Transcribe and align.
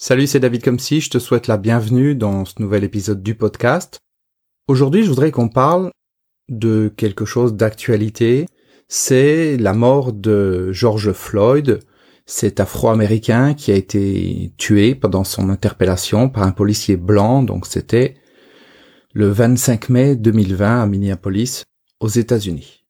Salut, 0.00 0.28
c'est 0.28 0.38
David 0.38 0.62
Comsi, 0.62 1.00
je 1.00 1.10
te 1.10 1.18
souhaite 1.18 1.48
la 1.48 1.56
bienvenue 1.56 2.14
dans 2.14 2.44
ce 2.44 2.62
nouvel 2.62 2.84
épisode 2.84 3.20
du 3.20 3.34
podcast. 3.34 3.98
Aujourd'hui, 4.68 5.02
je 5.02 5.08
voudrais 5.08 5.32
qu'on 5.32 5.48
parle 5.48 5.90
de 6.48 6.86
quelque 6.96 7.24
chose 7.24 7.54
d'actualité. 7.54 8.46
C'est 8.86 9.56
la 9.56 9.72
mort 9.72 10.12
de 10.12 10.70
George 10.70 11.10
Floyd, 11.10 11.80
cet 12.26 12.60
afro-américain 12.60 13.54
qui 13.54 13.72
a 13.72 13.74
été 13.74 14.52
tué 14.56 14.94
pendant 14.94 15.24
son 15.24 15.50
interpellation 15.50 16.28
par 16.28 16.44
un 16.44 16.52
policier 16.52 16.96
blanc, 16.96 17.42
donc 17.42 17.66
c'était 17.66 18.14
le 19.14 19.28
25 19.28 19.88
mai 19.88 20.14
2020 20.14 20.80
à 20.80 20.86
Minneapolis, 20.86 21.64
aux 21.98 22.06
États-Unis. 22.06 22.84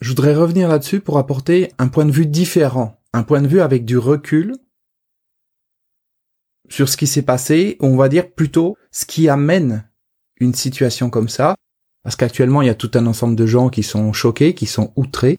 Je 0.00 0.10
voudrais 0.10 0.36
revenir 0.36 0.68
là-dessus 0.68 1.00
pour 1.00 1.18
apporter 1.18 1.72
un 1.80 1.88
point 1.88 2.04
de 2.04 2.12
vue 2.12 2.26
différent, 2.26 3.00
un 3.12 3.24
point 3.24 3.42
de 3.42 3.48
vue 3.48 3.62
avec 3.62 3.84
du 3.84 3.98
recul 3.98 4.52
sur 6.68 6.88
ce 6.88 6.96
qui 6.96 7.06
s'est 7.06 7.22
passé, 7.22 7.76
on 7.80 7.96
va 7.96 8.08
dire 8.08 8.32
plutôt 8.32 8.76
ce 8.90 9.04
qui 9.04 9.28
amène 9.28 9.90
une 10.38 10.54
situation 10.54 11.10
comme 11.10 11.28
ça, 11.28 11.56
parce 12.02 12.16
qu'actuellement 12.16 12.62
il 12.62 12.66
y 12.66 12.70
a 12.70 12.74
tout 12.74 12.90
un 12.94 13.06
ensemble 13.06 13.36
de 13.36 13.46
gens 13.46 13.68
qui 13.68 13.82
sont 13.82 14.12
choqués, 14.12 14.54
qui 14.54 14.66
sont 14.66 14.92
outrés, 14.96 15.38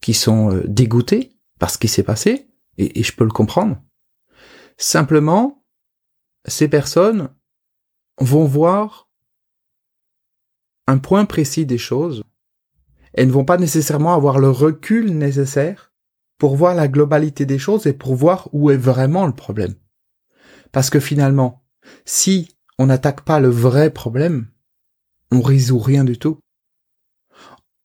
qui 0.00 0.14
sont 0.14 0.52
euh, 0.52 0.64
dégoûtés 0.66 1.36
par 1.58 1.70
ce 1.70 1.78
qui 1.78 1.88
s'est 1.88 2.02
passé, 2.02 2.48
et, 2.78 3.00
et 3.00 3.02
je 3.02 3.14
peux 3.14 3.24
le 3.24 3.30
comprendre. 3.30 3.80
Simplement, 4.78 5.64
ces 6.46 6.68
personnes 6.68 7.28
vont 8.18 8.46
voir 8.46 9.08
un 10.86 10.98
point 10.98 11.24
précis 11.24 11.66
des 11.66 11.78
choses, 11.78 12.24
elles 13.12 13.28
ne 13.28 13.32
vont 13.32 13.44
pas 13.44 13.58
nécessairement 13.58 14.14
avoir 14.14 14.38
le 14.38 14.50
recul 14.50 15.16
nécessaire 15.16 15.91
pour 16.42 16.56
voir 16.56 16.74
la 16.74 16.88
globalité 16.88 17.46
des 17.46 17.60
choses 17.60 17.86
et 17.86 17.92
pour 17.92 18.16
voir 18.16 18.48
où 18.50 18.72
est 18.72 18.76
vraiment 18.76 19.28
le 19.28 19.32
problème. 19.32 19.76
Parce 20.72 20.90
que 20.90 20.98
finalement, 20.98 21.62
si 22.04 22.56
on 22.80 22.86
n'attaque 22.86 23.20
pas 23.20 23.38
le 23.38 23.48
vrai 23.48 23.90
problème, 23.90 24.48
on 25.30 25.40
résout 25.40 25.78
rien 25.78 26.02
du 26.02 26.18
tout. 26.18 26.40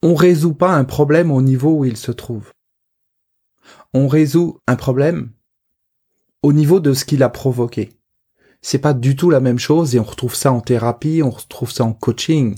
On 0.01 0.15
résout 0.15 0.55
pas 0.55 0.73
un 0.73 0.85
problème 0.85 1.29
au 1.29 1.43
niveau 1.43 1.71
où 1.77 1.85
il 1.85 1.97
se 1.97 2.11
trouve. 2.11 2.51
On 3.93 4.07
résout 4.07 4.59
un 4.65 4.75
problème 4.75 5.29
au 6.41 6.51
niveau 6.51 6.79
de 6.79 6.95
ce 6.95 7.05
qu'il 7.05 7.21
a 7.21 7.29
provoqué. 7.29 7.91
C'est 8.63 8.79
pas 8.79 8.95
du 8.95 9.15
tout 9.15 9.29
la 9.29 9.39
même 9.39 9.59
chose 9.59 9.95
et 9.95 9.99
on 9.99 10.03
retrouve 10.03 10.33
ça 10.33 10.51
en 10.51 10.61
thérapie, 10.61 11.21
on 11.23 11.29
retrouve 11.29 11.69
ça 11.69 11.83
en 11.83 11.93
coaching. 11.93 12.55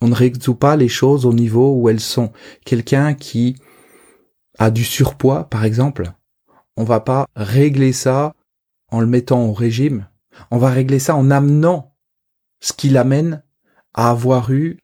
On 0.00 0.08
ne 0.08 0.14
résout 0.14 0.56
pas 0.56 0.74
les 0.74 0.88
choses 0.88 1.24
au 1.24 1.32
niveau 1.32 1.76
où 1.76 1.88
elles 1.88 2.00
sont. 2.00 2.32
Quelqu'un 2.64 3.14
qui 3.14 3.54
a 4.58 4.70
du 4.70 4.84
surpoids, 4.84 5.44
par 5.44 5.64
exemple, 5.64 6.12
on 6.76 6.84
va 6.84 7.00
pas 7.00 7.26
régler 7.34 7.92
ça 7.92 8.34
en 8.90 9.00
le 9.00 9.06
mettant 9.06 9.44
au 9.46 9.52
régime. 9.52 10.08
On 10.50 10.58
va 10.58 10.70
régler 10.70 10.98
ça 10.98 11.16
en 11.16 11.30
amenant 11.30 11.94
ce 12.60 12.72
qui 12.72 12.88
l'amène 12.88 13.42
à 13.94 14.10
avoir 14.10 14.50
eu 14.52 14.78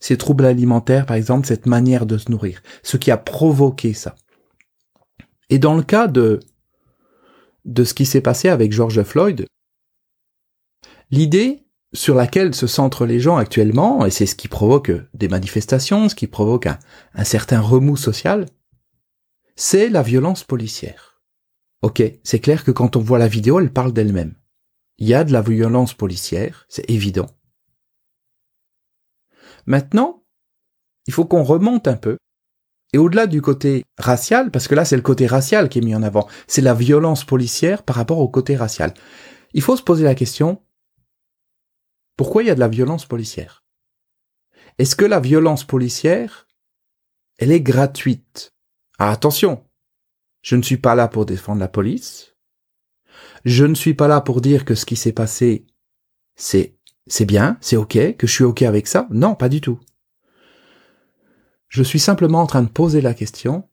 ces 0.00 0.16
troubles 0.16 0.44
alimentaires, 0.44 1.06
par 1.06 1.16
exemple, 1.16 1.46
cette 1.46 1.66
manière 1.66 2.06
de 2.06 2.18
se 2.18 2.30
nourrir, 2.30 2.62
ce 2.82 2.96
qui 2.96 3.10
a 3.10 3.16
provoqué 3.16 3.94
ça. 3.94 4.16
Et 5.48 5.58
dans 5.58 5.76
le 5.76 5.82
cas 5.82 6.08
de, 6.08 6.40
de 7.64 7.84
ce 7.84 7.94
qui 7.94 8.04
s'est 8.04 8.20
passé 8.20 8.48
avec 8.48 8.72
George 8.72 9.02
Floyd, 9.02 9.46
l'idée 11.10 11.64
sur 11.94 12.14
laquelle 12.14 12.54
se 12.54 12.66
centrent 12.66 13.06
les 13.06 13.20
gens 13.20 13.36
actuellement, 13.36 14.04
et 14.04 14.10
c'est 14.10 14.26
ce 14.26 14.34
qui 14.34 14.48
provoque 14.48 14.90
des 15.14 15.28
manifestations, 15.28 16.08
ce 16.08 16.14
qui 16.14 16.26
provoque 16.26 16.66
un, 16.66 16.78
un 17.14 17.24
certain 17.24 17.60
remous 17.60 17.98
social, 17.98 18.46
c'est 19.56 19.88
la 19.88 20.02
violence 20.02 20.44
policière. 20.44 21.20
Ok, 21.82 22.02
c'est 22.22 22.40
clair 22.40 22.64
que 22.64 22.70
quand 22.70 22.96
on 22.96 23.00
voit 23.00 23.18
la 23.18 23.28
vidéo, 23.28 23.60
elle 23.60 23.72
parle 23.72 23.92
d'elle-même. 23.92 24.34
Il 24.98 25.08
y 25.08 25.14
a 25.14 25.24
de 25.24 25.32
la 25.32 25.42
violence 25.42 25.94
policière, 25.94 26.64
c'est 26.68 26.88
évident. 26.88 27.26
Maintenant, 29.66 30.24
il 31.06 31.12
faut 31.12 31.24
qu'on 31.24 31.42
remonte 31.42 31.88
un 31.88 31.96
peu. 31.96 32.16
Et 32.92 32.98
au-delà 32.98 33.26
du 33.26 33.40
côté 33.40 33.84
racial, 33.98 34.50
parce 34.50 34.68
que 34.68 34.74
là 34.74 34.84
c'est 34.84 34.96
le 34.96 35.02
côté 35.02 35.26
racial 35.26 35.68
qui 35.68 35.78
est 35.78 35.82
mis 35.82 35.94
en 35.94 36.02
avant, 36.02 36.28
c'est 36.46 36.60
la 36.60 36.74
violence 36.74 37.24
policière 37.24 37.82
par 37.82 37.96
rapport 37.96 38.18
au 38.18 38.28
côté 38.28 38.54
racial. 38.54 38.92
Il 39.54 39.62
faut 39.62 39.76
se 39.76 39.82
poser 39.82 40.04
la 40.04 40.14
question, 40.14 40.62
pourquoi 42.16 42.42
il 42.42 42.46
y 42.46 42.50
a 42.50 42.54
de 42.54 42.60
la 42.60 42.68
violence 42.68 43.06
policière? 43.06 43.64
Est-ce 44.78 44.94
que 44.94 45.04
la 45.04 45.20
violence 45.20 45.64
policière, 45.64 46.46
elle 47.38 47.50
est 47.50 47.60
gratuite? 47.60 48.51
Attention, 49.10 49.64
je 50.42 50.56
ne 50.56 50.62
suis 50.62 50.76
pas 50.76 50.94
là 50.94 51.08
pour 51.08 51.26
défendre 51.26 51.60
la 51.60 51.68
police. 51.68 52.36
Je 53.44 53.64
ne 53.64 53.74
suis 53.74 53.94
pas 53.94 54.08
là 54.08 54.20
pour 54.20 54.40
dire 54.40 54.64
que 54.64 54.74
ce 54.74 54.86
qui 54.86 54.96
s'est 54.96 55.12
passé, 55.12 55.66
c'est, 56.34 56.76
c'est 57.06 57.24
bien, 57.24 57.58
c'est 57.60 57.76
ok, 57.76 58.16
que 58.16 58.26
je 58.26 58.32
suis 58.32 58.44
ok 58.44 58.62
avec 58.62 58.86
ça. 58.86 59.08
Non, 59.10 59.34
pas 59.34 59.48
du 59.48 59.60
tout. 59.60 59.80
Je 61.68 61.82
suis 61.82 62.00
simplement 62.00 62.40
en 62.40 62.46
train 62.46 62.62
de 62.62 62.68
poser 62.68 63.00
la 63.00 63.14
question, 63.14 63.68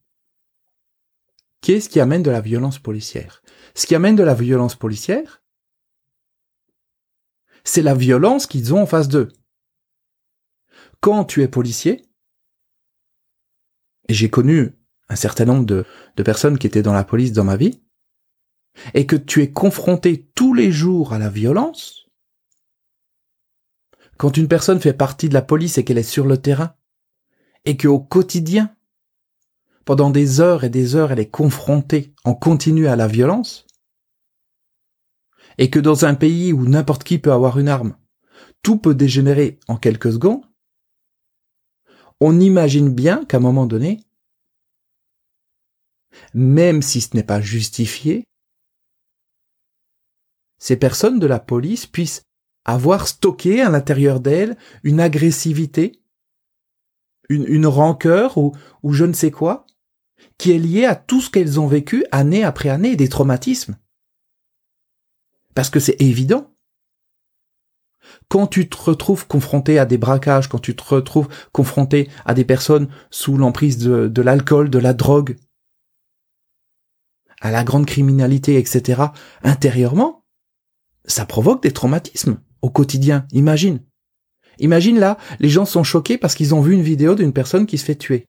qu'est-ce 1.61 1.89
qui 1.89 1.99
amène 1.99 2.23
de 2.23 2.31
la 2.31 2.41
violence 2.41 2.79
policière? 2.79 3.43
Ce 3.75 3.85
qui 3.85 3.95
amène 3.95 4.15
de 4.15 4.23
la 4.23 4.33
violence 4.33 4.75
policière, 4.75 5.43
c'est 7.63 7.81
la 7.81 7.93
violence 7.93 8.47
qu'ils 8.47 8.73
ont 8.73 8.83
en 8.83 8.85
face 8.85 9.09
d'eux. 9.09 9.27
Quand 11.01 11.25
tu 11.25 11.43
es 11.43 11.47
policier, 11.47 12.05
et 14.07 14.13
j'ai 14.13 14.29
connu 14.29 14.78
un 15.09 15.15
certain 15.15 15.45
nombre 15.45 15.65
de, 15.65 15.85
personnes 16.23 16.57
qui 16.57 16.67
étaient 16.67 16.83
dans 16.83 16.93
la 16.93 17.03
police 17.03 17.33
dans 17.33 17.43
ma 17.43 17.57
vie, 17.57 17.81
et 18.93 19.05
que 19.05 19.15
tu 19.15 19.41
es 19.41 19.51
confronté 19.51 20.29
tous 20.35 20.53
les 20.53 20.71
jours 20.71 21.13
à 21.13 21.19
la 21.19 21.29
violence, 21.29 22.07
quand 24.17 24.37
une 24.37 24.47
personne 24.47 24.79
fait 24.79 24.93
partie 24.93 25.29
de 25.29 25.33
la 25.33 25.41
police 25.41 25.77
et 25.77 25.83
qu'elle 25.83 25.97
est 25.97 26.03
sur 26.03 26.27
le 26.27 26.37
terrain, 26.37 26.75
et 27.65 27.77
qu'au 27.77 27.99
quotidien, 27.99 28.75
pendant 29.85 30.11
des 30.11 30.39
heures 30.39 30.63
et 30.63 30.69
des 30.69 30.95
heures, 30.95 31.11
elle 31.11 31.19
est 31.19 31.29
confrontée 31.29 32.13
en 32.23 32.35
continu 32.35 32.87
à 32.87 32.95
la 32.95 33.07
violence, 33.07 33.65
et 35.57 35.69
que 35.69 35.79
dans 35.79 36.05
un 36.05 36.15
pays 36.15 36.53
où 36.53 36.67
n'importe 36.67 37.03
qui 37.03 37.17
peut 37.17 37.33
avoir 37.33 37.59
une 37.59 37.69
arme, 37.69 37.97
tout 38.61 38.77
peut 38.77 38.95
dégénérer 38.95 39.59
en 39.67 39.77
quelques 39.77 40.13
secondes, 40.13 40.43
on 42.21 42.39
imagine 42.39 42.93
bien 42.93 43.25
qu'à 43.25 43.37
un 43.37 43.41
moment 43.41 43.65
donné, 43.65 44.05
même 46.33 46.81
si 46.81 47.01
ce 47.01 47.15
n'est 47.15 47.23
pas 47.23 47.41
justifié, 47.41 48.25
ces 50.59 50.75
personnes 50.75 51.19
de 51.19 51.27
la 51.27 51.39
police 51.39 51.85
puissent 51.85 52.23
avoir 52.65 53.07
stocké 53.07 53.61
à 53.61 53.69
l'intérieur 53.69 54.19
d'elles 54.19 54.57
une 54.83 54.99
agressivité, 54.99 56.03
une, 57.29 57.45
une 57.47 57.67
rancœur 57.67 58.37
ou, 58.37 58.53
je 58.91 59.05
ne 59.05 59.13
sais 59.13 59.31
quoi, 59.31 59.65
qui 60.37 60.51
est 60.51 60.59
liée 60.59 60.85
à 60.85 60.95
tout 60.95 61.21
ce 61.21 61.29
qu'elles 61.29 61.59
ont 61.59 61.67
vécu 61.67 62.05
année 62.11 62.43
après 62.43 62.69
année, 62.69 62.95
des 62.95 63.09
traumatismes. 63.09 63.77
Parce 65.55 65.69
que 65.69 65.79
c'est 65.79 66.01
évident. 66.01 66.53
Quand 68.27 68.47
tu 68.47 68.67
te 68.67 68.77
retrouves 68.77 69.27
confronté 69.27 69.79
à 69.79 69.85
des 69.85 69.97
braquages, 69.97 70.49
quand 70.49 70.59
tu 70.59 70.75
te 70.75 70.83
retrouves 70.83 71.29
confronté 71.51 72.09
à 72.25 72.33
des 72.33 72.45
personnes 72.45 72.89
sous 73.11 73.37
l'emprise 73.37 73.77
de 73.77 74.21
l'alcool, 74.21 74.69
de 74.69 74.79
la 74.79 74.93
drogue, 74.93 75.37
à 77.41 77.51
la 77.51 77.63
grande 77.63 77.85
criminalité, 77.85 78.57
etc., 78.57 79.03
intérieurement, 79.43 80.25
ça 81.05 81.25
provoque 81.25 81.63
des 81.63 81.71
traumatismes 81.71 82.39
au 82.61 82.69
quotidien. 82.69 83.25
Imagine. 83.31 83.83
Imagine 84.59 84.99
là, 84.99 85.17
les 85.39 85.49
gens 85.49 85.65
sont 85.65 85.83
choqués 85.83 86.17
parce 86.17 86.35
qu'ils 86.35 86.53
ont 86.53 86.61
vu 86.61 86.73
une 86.73 86.81
vidéo 86.81 87.15
d'une 87.15 87.33
personne 87.33 87.65
qui 87.65 87.77
se 87.77 87.85
fait 87.85 87.95
tuer. 87.95 88.25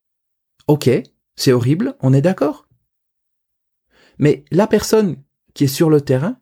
Ok, 0.68 0.88
c'est 1.36 1.52
horrible, 1.52 1.96
on 2.00 2.12
est 2.12 2.22
d'accord. 2.22 2.68
Mais 4.18 4.44
la 4.50 4.66
personne 4.66 5.16
qui 5.54 5.64
est 5.64 5.68
sur 5.68 5.90
le 5.90 6.00
terrain, 6.00 6.38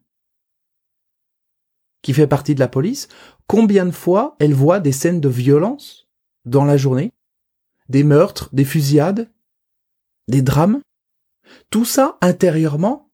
qui 2.02 2.12
fait 2.12 2.26
partie 2.26 2.54
de 2.54 2.60
la 2.60 2.68
police, 2.68 3.08
combien 3.46 3.86
de 3.86 3.90
fois 3.90 4.36
elle 4.40 4.54
voit 4.54 4.80
des 4.80 4.92
scènes 4.92 5.20
de 5.20 5.28
violence 5.28 6.08
dans 6.44 6.64
la 6.64 6.76
journée, 6.76 7.12
des 7.88 8.04
meurtres, 8.04 8.50
des 8.52 8.64
fusillades, 8.64 9.32
des 10.28 10.42
drames? 10.42 10.80
Tout 11.70 11.84
ça, 11.84 12.18
intérieurement, 12.20 13.10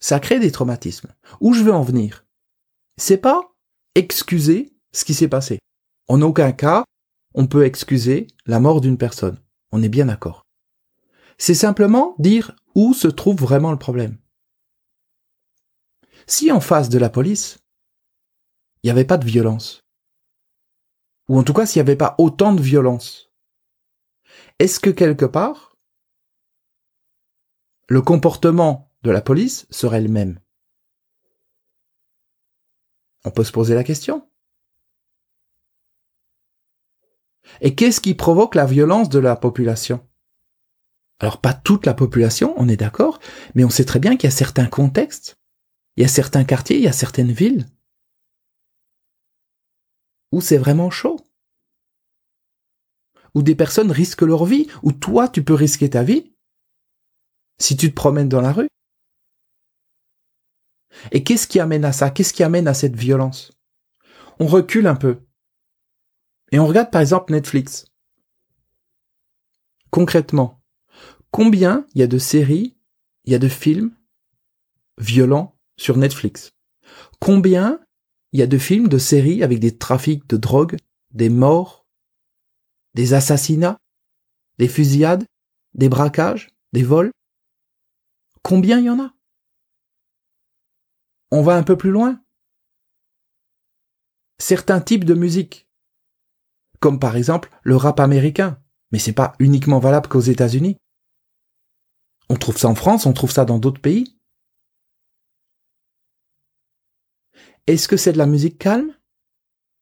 ça 0.00 0.20
crée 0.20 0.38
des 0.38 0.52
traumatismes. 0.52 1.12
Où 1.40 1.54
je 1.54 1.62
veux 1.62 1.72
en 1.72 1.82
venir? 1.82 2.24
C'est 2.96 3.18
pas 3.18 3.52
excuser 3.94 4.72
ce 4.92 5.04
qui 5.04 5.14
s'est 5.14 5.28
passé. 5.28 5.58
En 6.08 6.22
aucun 6.22 6.52
cas, 6.52 6.84
on 7.34 7.46
peut 7.46 7.64
excuser 7.64 8.26
la 8.46 8.60
mort 8.60 8.80
d'une 8.80 8.98
personne. 8.98 9.40
On 9.72 9.82
est 9.82 9.88
bien 9.88 10.06
d'accord. 10.06 10.46
C'est 11.36 11.54
simplement 11.54 12.14
dire 12.18 12.56
où 12.74 12.94
se 12.94 13.08
trouve 13.08 13.36
vraiment 13.36 13.70
le 13.70 13.78
problème. 13.78 14.18
Si 16.26 16.50
en 16.52 16.60
face 16.60 16.88
de 16.88 16.98
la 16.98 17.10
police, 17.10 17.58
il 18.82 18.86
n'y 18.86 18.90
avait 18.90 19.04
pas 19.04 19.18
de 19.18 19.24
violence, 19.24 19.82
ou 21.28 21.38
en 21.38 21.42
tout 21.42 21.52
cas 21.52 21.66
s'il 21.66 21.80
n'y 21.80 21.88
avait 21.88 21.96
pas 21.96 22.14
autant 22.18 22.52
de 22.52 22.62
violence, 22.62 23.30
est-ce 24.58 24.80
que 24.80 24.90
quelque 24.90 25.24
part, 25.24 25.67
le 27.88 28.02
comportement 28.02 28.92
de 29.02 29.10
la 29.10 29.22
police 29.22 29.66
serait 29.70 30.00
le 30.00 30.08
même 30.08 30.38
On 33.24 33.30
peut 33.30 33.44
se 33.44 33.52
poser 33.52 33.74
la 33.74 33.84
question. 33.84 34.30
Et 37.60 37.74
qu'est-ce 37.74 38.00
qui 38.00 38.14
provoque 38.14 38.54
la 38.54 38.66
violence 38.66 39.08
de 39.08 39.18
la 39.18 39.34
population? 39.36 40.06
Alors 41.18 41.40
pas 41.40 41.54
toute 41.54 41.86
la 41.86 41.94
population, 41.94 42.54
on 42.58 42.68
est 42.68 42.76
d'accord, 42.76 43.18
mais 43.54 43.64
on 43.64 43.70
sait 43.70 43.86
très 43.86 43.98
bien 43.98 44.16
qu'il 44.16 44.28
y 44.28 44.32
a 44.32 44.36
certains 44.36 44.66
contextes, 44.66 45.40
il 45.96 46.02
y 46.02 46.04
a 46.04 46.08
certains 46.08 46.44
quartiers, 46.44 46.76
il 46.76 46.84
y 46.84 46.88
a 46.88 46.92
certaines 46.92 47.32
villes 47.32 47.66
où 50.30 50.42
c'est 50.42 50.58
vraiment 50.58 50.90
chaud. 50.90 51.18
Où 53.34 53.42
des 53.42 53.54
personnes 53.54 53.90
risquent 53.90 54.22
leur 54.22 54.44
vie, 54.44 54.68
où 54.82 54.92
toi 54.92 55.28
tu 55.28 55.42
peux 55.42 55.54
risquer 55.54 55.90
ta 55.90 56.02
vie 56.02 56.34
si 57.60 57.76
tu 57.76 57.90
te 57.90 57.94
promènes 57.94 58.28
dans 58.28 58.40
la 58.40 58.52
rue. 58.52 58.68
Et 61.12 61.22
qu'est-ce 61.22 61.46
qui 61.46 61.60
amène 61.60 61.84
à 61.84 61.92
ça? 61.92 62.10
Qu'est-ce 62.10 62.32
qui 62.32 62.42
amène 62.42 62.68
à 62.68 62.74
cette 62.74 62.96
violence? 62.96 63.52
On 64.40 64.46
recule 64.46 64.86
un 64.86 64.96
peu. 64.96 65.20
Et 66.50 66.58
on 66.58 66.66
regarde 66.66 66.90
par 66.90 67.00
exemple 67.00 67.32
Netflix. 67.32 67.86
Concrètement, 69.90 70.60
combien 71.30 71.86
il 71.94 72.00
y 72.00 72.02
a 72.02 72.06
de 72.06 72.18
séries, 72.18 72.76
il 73.24 73.32
y 73.32 73.34
a 73.34 73.38
de 73.38 73.48
films 73.48 73.94
violents 74.98 75.56
sur 75.76 75.96
Netflix? 75.96 76.50
Combien 77.20 77.80
il 78.32 78.40
y 78.40 78.42
a 78.42 78.46
de 78.46 78.58
films, 78.58 78.88
de 78.88 78.98
séries 78.98 79.42
avec 79.42 79.58
des 79.60 79.76
trafics 79.76 80.26
de 80.28 80.36
drogue, 80.36 80.76
des 81.10 81.30
morts, 81.30 81.86
des 82.94 83.14
assassinats, 83.14 83.78
des 84.58 84.68
fusillades, 84.68 85.24
des 85.74 85.88
braquages, 85.88 86.50
des 86.72 86.82
vols? 86.82 87.10
Combien 88.48 88.80
y 88.80 88.88
en 88.88 88.98
a? 88.98 89.14
On 91.30 91.42
va 91.42 91.56
un 91.56 91.62
peu 91.62 91.76
plus 91.76 91.90
loin. 91.90 92.24
Certains 94.38 94.80
types 94.80 95.04
de 95.04 95.12
musique 95.12 95.68
comme 96.80 96.98
par 96.98 97.16
exemple 97.16 97.50
le 97.62 97.76
rap 97.76 98.00
américain. 98.00 98.58
Mais 98.90 98.98
c'est 98.98 99.12
pas 99.12 99.34
uniquement 99.38 99.80
valable 99.80 100.08
qu'aux 100.08 100.20
États-Unis. 100.20 100.78
On 102.30 102.36
trouve 102.36 102.56
ça 102.56 102.68
en 102.68 102.74
France, 102.74 103.04
on 103.04 103.12
trouve 103.12 103.32
ça 103.32 103.44
dans 103.44 103.58
d'autres 103.58 103.82
pays. 103.82 104.18
Est-ce 107.66 107.86
que 107.86 107.98
c'est 107.98 108.14
de 108.14 108.18
la 108.18 108.24
musique 108.24 108.56
calme? 108.56 108.96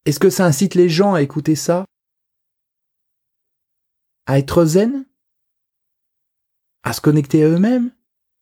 Est-ce 0.03 0.19
que 0.19 0.29
ça 0.29 0.45
incite 0.45 0.75
les 0.75 0.89
gens 0.89 1.13
à 1.13 1.21
écouter 1.21 1.55
ça? 1.55 1.85
À 4.25 4.39
être 4.39 4.65
zen? 4.65 5.05
À 6.83 6.91
se 6.91 6.99
connecter 6.99 7.45
à 7.45 7.47
eux-mêmes? 7.47 7.96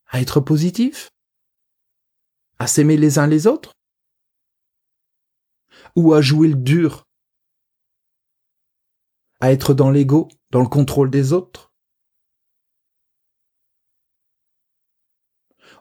À 0.08 0.22
être 0.22 0.40
positifs 0.40 1.10
À 2.60 2.68
s'aimer 2.68 2.98
les 2.98 3.20
uns 3.20 3.28
les 3.28 3.48
autres 3.48 3.74
Ou 5.96 6.14
à 6.14 6.22
jouer 6.22 6.48
le 6.48 6.56
dur 6.56 7.06
à 9.40 9.52
être 9.52 9.74
dans 9.74 9.92
l'ego, 9.92 10.28
dans 10.52 10.62
le 10.62 10.68
contrôle 10.68 11.10
des 11.10 11.34
autres. 11.34 11.72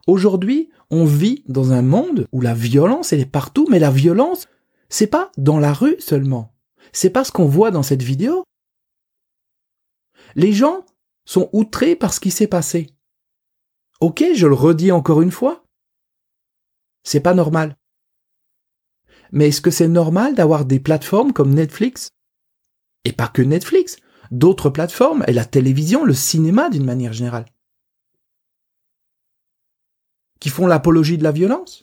Aujourd'hui, 0.07 0.71
on 0.91 1.07
vit 1.07 1.45
dans 1.49 1.73
un 1.73 1.83
monde 1.83 2.27
où 2.33 2.41
la 2.41 2.53
violence, 2.53 3.13
est 3.13 3.25
partout, 3.25 3.67
mais 3.71 3.79
la 3.79 3.91
violence, 3.91 4.49
c'est 4.91 5.07
pas 5.07 5.33
dans 5.39 5.59
la 5.59 5.73
rue 5.73 5.99
seulement. 5.99 6.55
C'est 6.93 7.11
pas 7.11 7.25
ce 7.25 7.33
qu'on 7.33 7.47
voit 7.47 7.71
dans 7.71 7.83
cette 7.83 8.03
vidéo. 8.03 8.45
Les 10.35 10.53
gens 10.53 10.85
sont 11.25 11.49
outrés 11.53 11.97
par 11.97 12.13
ce 12.13 12.21
qui 12.21 12.31
s'est 12.31 12.47
passé. 12.47 12.94
Ok, 14.01 14.25
je 14.35 14.47
le 14.47 14.55
redis 14.55 14.93
encore 14.93 15.23
une 15.23 15.31
fois. 15.31 15.65
C'est 17.05 17.21
pas 17.21 17.35
normal. 17.35 17.77
Mais 19.33 19.49
est-ce 19.49 19.61
que 19.61 19.71
c'est 19.71 19.89
normal 19.89 20.35
d'avoir 20.35 20.65
des 20.65 20.81
plateformes 20.81 21.33
comme 21.33 21.55
Netflix? 21.55 22.11
Et 23.05 23.13
pas 23.13 23.29
que 23.29 23.43
Netflix, 23.43 23.97
d'autres 24.31 24.71
plateformes, 24.71 25.25
et 25.27 25.33
la 25.33 25.45
télévision, 25.45 26.05
le 26.05 26.15
cinéma 26.15 26.71
d'une 26.71 26.85
manière 26.85 27.13
générale. 27.13 27.47
Qui 30.41 30.51
font 30.51 30.67
l'apologie 30.67 31.19
de 31.19 31.25
la 31.25 31.33
violence. 31.33 31.83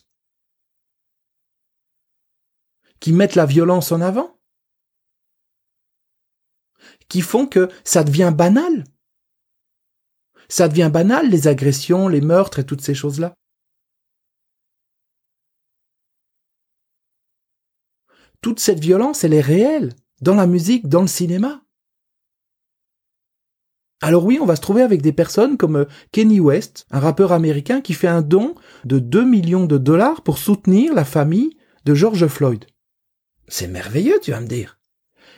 Qui 2.99 3.13
mettent 3.13 3.35
la 3.35 3.45
violence 3.45 3.91
en 3.91 4.01
avant. 4.01 4.39
Qui 7.09 7.21
font 7.21 7.47
que 7.47 7.69
ça 7.83 8.03
devient 8.03 8.33
banal. 8.35 8.83
Ça 10.51 10.68
devient 10.68 10.89
banal, 10.92 11.30
les 11.30 11.48
agressions, 11.48 12.09
les 12.09 12.19
meurtres 12.19 12.59
et 12.59 12.65
toutes 12.65 12.81
ces 12.81 12.94
choses-là. 12.94 13.36
Toute 18.42 18.59
cette 18.59 18.81
violence, 18.81 19.24
elle 19.24 19.33
est 19.33 19.39
réelle 19.39 19.95
dans 20.19 20.36
la 20.36 20.48
musique, 20.48 20.89
dans 20.89 21.00
le 21.00 21.07
cinéma. 21.07 21.63
Alors 24.01 24.25
oui, 24.25 24.39
on 24.42 24.45
va 24.45 24.57
se 24.57 24.62
trouver 24.62 24.81
avec 24.81 25.01
des 25.01 25.13
personnes 25.13 25.56
comme 25.56 25.77
euh, 25.77 25.86
Kenny 26.12 26.42
West, 26.42 26.86
un 26.92 27.00
rappeur 27.00 27.31
américain 27.31 27.80
qui 27.80 27.94
fait 27.94 28.09
un 28.09 28.21
don 28.21 28.56
de 28.83 29.00
2 29.00 29.24
millions 29.24 29.68
de 29.68 29.77
dollars 29.77 30.21
pour 30.21 30.38
soutenir 30.38 30.94
la 30.94 31.06
famille 31.06 31.56
de 31.86 31.94
George 31.94 32.27
Floyd. 32.27 32.65
C'est 33.47 33.69
merveilleux, 33.69 34.19
tu 34.21 34.31
vas 34.31 34.42
me 34.42 34.47
dire. 34.47 34.80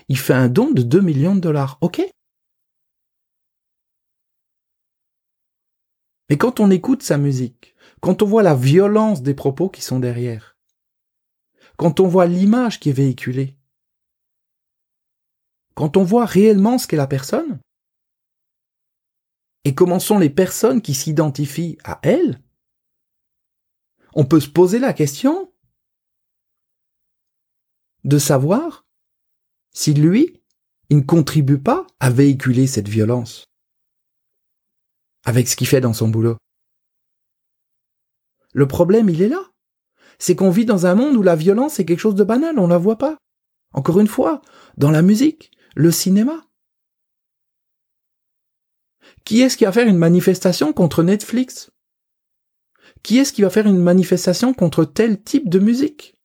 Il 0.07 0.17
fait 0.17 0.33
un 0.33 0.49
don 0.49 0.71
de 0.71 0.81
2 0.81 1.01
millions 1.01 1.35
de 1.35 1.41
dollars, 1.41 1.77
ok 1.81 2.01
Mais 6.33 6.37
quand 6.39 6.59
on 6.59 6.71
écoute 6.71 7.03
sa 7.03 7.19
musique, 7.19 7.75
quand 8.01 8.23
on 8.23 8.25
voit 8.25 8.41
la 8.41 8.55
violence 8.55 9.21
des 9.21 9.35
propos 9.35 9.69
qui 9.69 9.83
sont 9.83 9.99
derrière, 9.99 10.57
quand 11.77 11.99
on 11.99 12.07
voit 12.07 12.25
l'image 12.25 12.79
qui 12.79 12.89
est 12.89 12.91
véhiculée, 12.91 13.55
quand 15.75 15.95
on 15.95 16.03
voit 16.03 16.25
réellement 16.25 16.79
ce 16.79 16.87
qu'est 16.87 16.97
la 16.97 17.05
personne, 17.05 17.59
et 19.63 19.75
comment 19.75 19.99
sont 19.99 20.17
les 20.17 20.31
personnes 20.31 20.81
qui 20.81 20.95
s'identifient 20.95 21.77
à 21.83 21.99
elle, 22.01 22.41
on 24.15 24.25
peut 24.25 24.39
se 24.39 24.49
poser 24.49 24.79
la 24.79 24.93
question 24.93 25.53
de 28.05 28.17
savoir 28.17 28.87
si 29.69 29.93
lui, 29.93 30.41
il 30.89 30.97
ne 30.97 31.03
contribue 31.03 31.59
pas 31.59 31.85
à 31.99 32.09
véhiculer 32.09 32.65
cette 32.65 32.89
violence 32.89 33.52
avec 35.23 35.47
ce 35.47 35.55
qu'il 35.55 35.67
fait 35.67 35.81
dans 35.81 35.93
son 35.93 36.07
boulot. 36.07 36.37
Le 38.53 38.67
problème, 38.67 39.09
il 39.09 39.21
est 39.21 39.29
là. 39.29 39.51
C'est 40.19 40.35
qu'on 40.35 40.51
vit 40.51 40.65
dans 40.65 40.85
un 40.85 40.95
monde 40.95 41.15
où 41.15 41.23
la 41.23 41.35
violence 41.35 41.79
est 41.79 41.85
quelque 41.85 41.99
chose 41.99 42.15
de 42.15 42.23
banal, 42.23 42.59
on 42.59 42.67
la 42.67 42.77
voit 42.77 42.97
pas. 42.97 43.17
Encore 43.73 43.99
une 43.99 44.07
fois, 44.07 44.41
dans 44.77 44.91
la 44.91 45.01
musique, 45.01 45.51
le 45.75 45.91
cinéma. 45.91 46.45
Qui 49.25 49.41
est-ce 49.41 49.57
qui 49.57 49.65
va 49.65 49.71
faire 49.71 49.87
une 49.87 49.97
manifestation 49.97 50.73
contre 50.73 51.01
Netflix? 51.01 51.71
Qui 53.01 53.17
est-ce 53.17 53.33
qui 53.33 53.41
va 53.41 53.49
faire 53.49 53.67
une 53.67 53.81
manifestation 53.81 54.53
contre 54.53 54.85
tel 54.85 55.21
type 55.21 55.49
de 55.49 55.59
musique? 55.59 56.15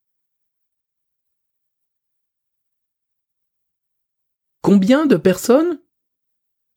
Combien 4.62 5.06
de 5.06 5.16
personnes 5.16 5.80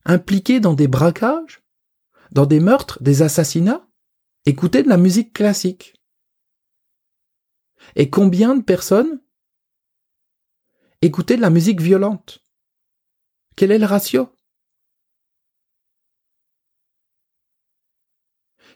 impliquées 0.05 0.59
dans 0.59 0.73
des 0.73 0.87
braquages, 0.87 1.61
dans 2.31 2.45
des 2.45 2.59
meurtres, 2.59 3.01
des 3.03 3.21
assassinats, 3.21 3.87
écoutaient 4.45 4.83
de 4.83 4.89
la 4.89 4.97
musique 4.97 5.33
classique. 5.33 5.95
Et 7.95 8.09
combien 8.09 8.55
de 8.55 8.63
personnes 8.63 9.21
écoutaient 11.01 11.35
de 11.35 11.41
la 11.41 11.49
musique 11.49 11.81
violente? 11.81 12.43
Quel 13.55 13.71
est 13.71 13.79
le 13.79 13.85
ratio? 13.85 14.29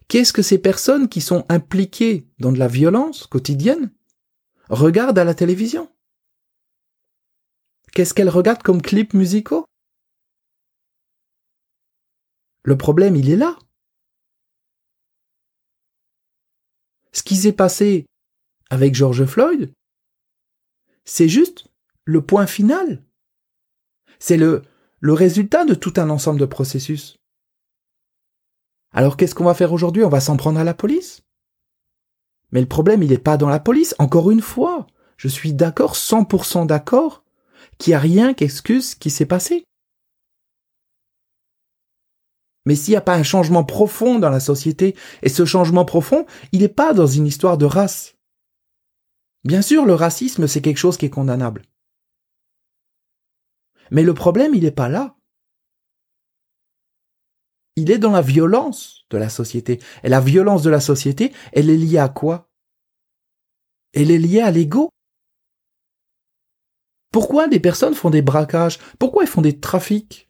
Qu'est-ce 0.08 0.34
que 0.34 0.42
ces 0.42 0.60
personnes 0.60 1.10
qui 1.10 1.22
sont 1.22 1.46
impliquées 1.50 2.30
dans 2.40 2.52
de 2.52 2.60
la 2.60 2.68
violence 2.68 3.26
quotidienne 3.26 3.92
regardent 4.70 5.18
à 5.18 5.24
la 5.24 5.34
télévision? 5.34 5.92
Qu'est-ce 7.94 8.14
qu'elles 8.14 8.30
regardent 8.30 8.62
comme 8.62 8.82
clips 8.82 9.14
musicaux? 9.14 9.66
Le 12.66 12.76
problème, 12.76 13.16
il 13.16 13.30
est 13.30 13.36
là. 13.36 13.58
Ce 17.14 17.22
qui 17.22 17.36
s'est 17.36 17.54
passé 17.54 18.08
avec 18.72 18.96
George 18.96 19.26
Floyd, 19.26 19.72
c'est 21.06 21.30
juste 21.30 21.68
le 22.06 22.22
point 22.22 22.48
final. 22.48 23.04
C'est 24.18 24.38
le, 24.38 24.64
le 25.00 25.14
résultat 25.14 25.64
de 25.64 25.76
tout 25.76 25.94
un 25.98 26.10
ensemble 26.10 26.40
de 26.40 26.46
processus. 26.46 27.18
Alors 28.92 29.16
qu'est-ce 29.16 29.36
qu'on 29.36 29.44
va 29.46 29.54
faire 29.54 29.72
aujourd'hui? 29.72 30.04
On 30.04 30.10
va 30.10 30.20
s'en 30.20 30.36
prendre 30.36 30.60
à 30.60 30.64
la 30.64 30.74
police? 30.74 31.22
Mais 32.52 32.62
le 32.62 32.68
problème, 32.68 33.04
il 33.04 33.12
n'est 33.12 33.20
pas 33.20 33.38
dans 33.38 33.50
la 33.50 33.60
police. 33.60 33.94
Encore 34.00 34.32
une 34.32 34.42
fois, 34.42 34.88
je 35.18 35.28
suis 35.28 35.54
d'accord, 35.54 35.94
100% 35.94 36.66
d'accord, 36.66 37.24
qu'il 37.78 37.92
n'y 37.92 37.96
a 37.96 38.00
rien 38.00 38.34
qu'excuse 38.34 38.92
ce 38.92 38.96
qui 38.96 39.12
s'est 39.12 39.28
passé. 39.28 39.66
Mais 42.66 42.76
s'il 42.76 42.94
n'y 42.94 42.98
a 42.98 43.02
pas 43.02 43.16
un 43.16 43.24
changement 43.24 43.64
profond 43.64 44.20
dans 44.20 44.30
la 44.30 44.40
société, 44.40 44.96
et 45.22 45.30
ce 45.30 45.46
changement 45.46 45.86
profond, 45.86 46.26
il 46.52 46.62
n'est 46.62 46.68
pas 46.68 46.94
dans 46.94 47.08
une 47.08 47.28
histoire 47.28 47.58
de 47.58 47.66
race. 47.66 48.16
Bien 49.44 49.62
sûr, 49.62 49.86
le 49.86 49.94
racisme, 49.94 50.48
c'est 50.48 50.62
quelque 50.62 50.78
chose 50.78 50.98
qui 50.98 51.06
est 51.06 51.12
condamnable. 51.12 51.62
Mais 53.92 54.02
le 54.02 54.16
problème, 54.16 54.56
il 54.56 54.64
n'est 54.64 54.72
pas 54.72 54.90
là. 54.90 55.16
Il 57.76 57.92
est 57.92 58.00
dans 58.00 58.12
la 58.12 58.22
violence 58.22 59.06
de 59.12 59.18
la 59.18 59.30
société. 59.30 59.80
Et 60.04 60.10
la 60.10 60.22
violence 60.22 60.64
de 60.64 60.72
la 60.72 60.80
société, 60.80 61.34
elle 61.52 61.70
est 61.70 61.78
liée 61.78 62.00
à 62.00 62.10
quoi? 62.10 62.50
Elle 63.94 64.10
est 64.10 64.18
liée 64.18 64.42
à 64.42 64.50
l'ego. 64.50 64.90
Pourquoi 67.12 67.48
des 67.48 67.60
personnes 67.60 67.94
font 67.94 68.10
des 68.10 68.22
braquages? 68.22 68.80
Pourquoi 68.98 69.24
elles 69.24 69.30
font 69.30 69.42
des 69.42 69.60
trafics? 69.60 70.25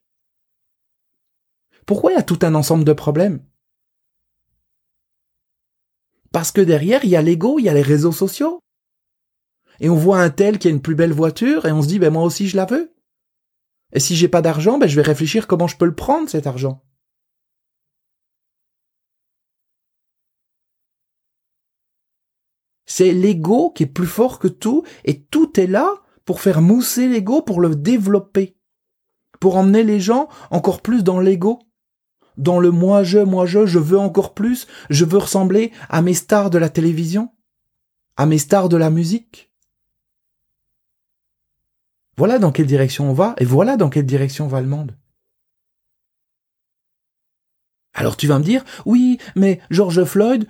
Pourquoi 1.85 2.11
il 2.11 2.15
y 2.15 2.17
a 2.17 2.23
tout 2.23 2.39
un 2.41 2.55
ensemble 2.55 2.83
de 2.83 2.93
problèmes? 2.93 3.45
Parce 6.31 6.51
que 6.51 6.61
derrière, 6.61 7.05
il 7.05 7.11
y 7.11 7.15
a 7.15 7.21
l'ego, 7.21 7.59
il 7.59 7.65
y 7.65 7.69
a 7.69 7.73
les 7.73 7.81
réseaux 7.81 8.11
sociaux. 8.11 8.59
Et 9.79 9.89
on 9.89 9.95
voit 9.95 10.19
un 10.19 10.29
tel 10.29 10.57
qui 10.59 10.67
a 10.67 10.71
une 10.71 10.81
plus 10.81 10.95
belle 10.95 11.13
voiture 11.13 11.65
et 11.65 11.71
on 11.71 11.81
se 11.81 11.87
dit, 11.87 11.99
ben 11.99 12.11
moi 12.11 12.23
aussi 12.23 12.47
je 12.47 12.57
la 12.57 12.65
veux. 12.65 12.93
Et 13.93 13.99
si 13.99 14.15
j'ai 14.15 14.27
pas 14.27 14.41
d'argent, 14.41 14.77
ben 14.77 14.87
je 14.87 14.95
vais 14.95 15.01
réfléchir 15.01 15.47
comment 15.47 15.67
je 15.67 15.77
peux 15.77 15.85
le 15.85 15.95
prendre 15.95 16.29
cet 16.29 16.47
argent. 16.47 16.83
C'est 22.85 23.11
l'ego 23.11 23.71
qui 23.71 23.83
est 23.83 23.87
plus 23.87 24.07
fort 24.07 24.39
que 24.39 24.47
tout 24.47 24.83
et 25.03 25.23
tout 25.23 25.59
est 25.59 25.67
là 25.67 25.93
pour 26.23 26.41
faire 26.41 26.61
mousser 26.61 27.07
l'ego, 27.07 27.41
pour 27.41 27.59
le 27.59 27.75
développer, 27.75 28.57
pour 29.39 29.57
emmener 29.57 29.83
les 29.83 29.99
gens 29.99 30.27
encore 30.51 30.81
plus 30.81 31.03
dans 31.03 31.19
l'ego, 31.19 31.59
dans 32.37 32.59
le 32.59 32.71
moi-je, 32.71 33.19
moi-je, 33.19 33.65
je 33.65 33.79
veux 33.79 33.99
encore 33.99 34.33
plus, 34.33 34.67
je 34.89 35.05
veux 35.05 35.17
ressembler 35.17 35.71
à 35.89 36.01
mes 36.01 36.13
stars 36.13 36.49
de 36.49 36.57
la 36.57 36.69
télévision, 36.69 37.31
à 38.17 38.25
mes 38.25 38.37
stars 38.37 38.69
de 38.69 38.77
la 38.77 38.89
musique. 38.89 39.51
Voilà 42.17 42.39
dans 42.39 42.51
quelle 42.51 42.67
direction 42.67 43.09
on 43.09 43.13
va, 43.13 43.35
et 43.37 43.45
voilà 43.45 43.77
dans 43.77 43.89
quelle 43.89 44.05
direction 44.05 44.47
va 44.47 44.61
le 44.61 44.67
monde. 44.67 44.95
Alors 47.93 48.17
tu 48.17 48.27
vas 48.27 48.39
me 48.39 48.43
dire, 48.43 48.63
oui, 48.85 49.17
mais 49.35 49.59
George 49.69 50.03
Floyd, 50.03 50.47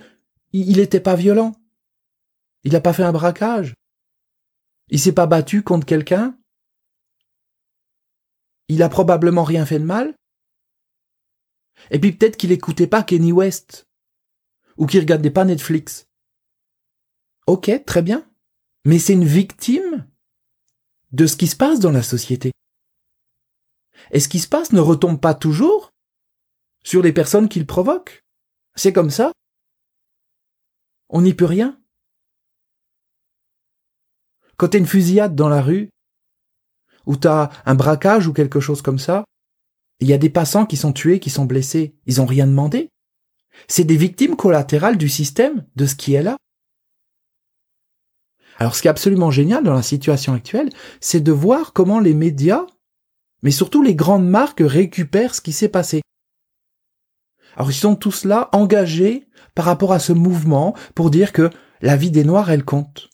il 0.52 0.76
n'était 0.78 1.00
pas 1.00 1.14
violent. 1.14 1.54
Il 2.64 2.72
n'a 2.72 2.80
pas 2.80 2.92
fait 2.92 3.04
un 3.04 3.12
braquage. 3.12 3.74
Il 4.88 4.98
s'est 4.98 5.12
pas 5.12 5.26
battu 5.26 5.62
contre 5.62 5.86
quelqu'un. 5.86 6.36
Il 8.68 8.82
a 8.82 8.88
probablement 8.88 9.44
rien 9.44 9.64
fait 9.64 9.78
de 9.78 9.84
mal. 9.84 10.14
Et 11.90 11.98
puis 11.98 12.12
peut-être 12.12 12.36
qu'il 12.36 12.52
écoutait 12.52 12.86
pas 12.86 13.02
Kenny 13.02 13.32
West. 13.32 13.86
Ou 14.76 14.86
qu'il 14.86 15.00
regardait 15.00 15.30
pas 15.30 15.44
Netflix. 15.44 16.06
Ok, 17.46 17.70
très 17.86 18.02
bien. 18.02 18.28
Mais 18.84 18.98
c'est 18.98 19.14
une 19.14 19.24
victime 19.24 20.06
de 21.12 21.26
ce 21.26 21.36
qui 21.36 21.46
se 21.46 21.56
passe 21.56 21.80
dans 21.80 21.90
la 21.90 22.02
société. 22.02 22.52
Et 24.10 24.20
ce 24.20 24.28
qui 24.28 24.38
se 24.38 24.48
passe 24.48 24.72
ne 24.72 24.80
retombe 24.80 25.20
pas 25.20 25.34
toujours 25.34 25.90
sur 26.84 27.02
les 27.02 27.12
personnes 27.12 27.48
qu'il 27.48 27.66
provoque. 27.66 28.22
C'est 28.74 28.92
comme 28.92 29.10
ça. 29.10 29.32
On 31.08 31.22
n'y 31.22 31.34
peut 31.34 31.46
rien. 31.46 31.80
Quand 34.56 34.68
t'as 34.68 34.78
une 34.78 34.86
fusillade 34.86 35.34
dans 35.34 35.48
la 35.48 35.62
rue, 35.62 35.90
ou 37.06 37.16
t'as 37.16 37.50
un 37.64 37.74
braquage 37.74 38.26
ou 38.26 38.32
quelque 38.32 38.60
chose 38.60 38.82
comme 38.82 38.98
ça, 38.98 39.24
il 40.00 40.08
y 40.08 40.12
a 40.12 40.18
des 40.18 40.30
passants 40.30 40.66
qui 40.66 40.76
sont 40.76 40.92
tués, 40.92 41.20
qui 41.20 41.30
sont 41.30 41.46
blessés. 41.46 41.94
Ils 42.06 42.20
ont 42.20 42.26
rien 42.26 42.46
demandé. 42.46 42.90
C'est 43.68 43.84
des 43.84 43.96
victimes 43.96 44.36
collatérales 44.36 44.98
du 44.98 45.08
système, 45.08 45.64
de 45.76 45.86
ce 45.86 45.94
qui 45.94 46.14
est 46.14 46.22
là. 46.22 46.36
Alors 48.58 48.74
ce 48.74 48.82
qui 48.82 48.88
est 48.88 48.90
absolument 48.90 49.30
génial 49.30 49.64
dans 49.64 49.74
la 49.74 49.82
situation 49.82 50.32
actuelle, 50.32 50.70
c'est 51.00 51.20
de 51.20 51.32
voir 51.32 51.72
comment 51.72 52.00
les 52.00 52.14
médias, 52.14 52.66
mais 53.42 53.50
surtout 53.50 53.82
les 53.82 53.94
grandes 53.94 54.28
marques 54.28 54.62
récupèrent 54.64 55.34
ce 55.34 55.40
qui 55.40 55.52
s'est 55.52 55.68
passé. 55.68 56.02
Alors 57.54 57.70
ils 57.70 57.74
sont 57.74 57.96
tous 57.96 58.24
là 58.24 58.48
engagés 58.52 59.28
par 59.54 59.64
rapport 59.64 59.92
à 59.92 59.98
ce 59.98 60.12
mouvement 60.12 60.74
pour 60.94 61.10
dire 61.10 61.32
que 61.32 61.50
la 61.80 61.96
vie 61.96 62.10
des 62.10 62.24
Noirs, 62.24 62.50
elle 62.50 62.64
compte. 62.64 63.10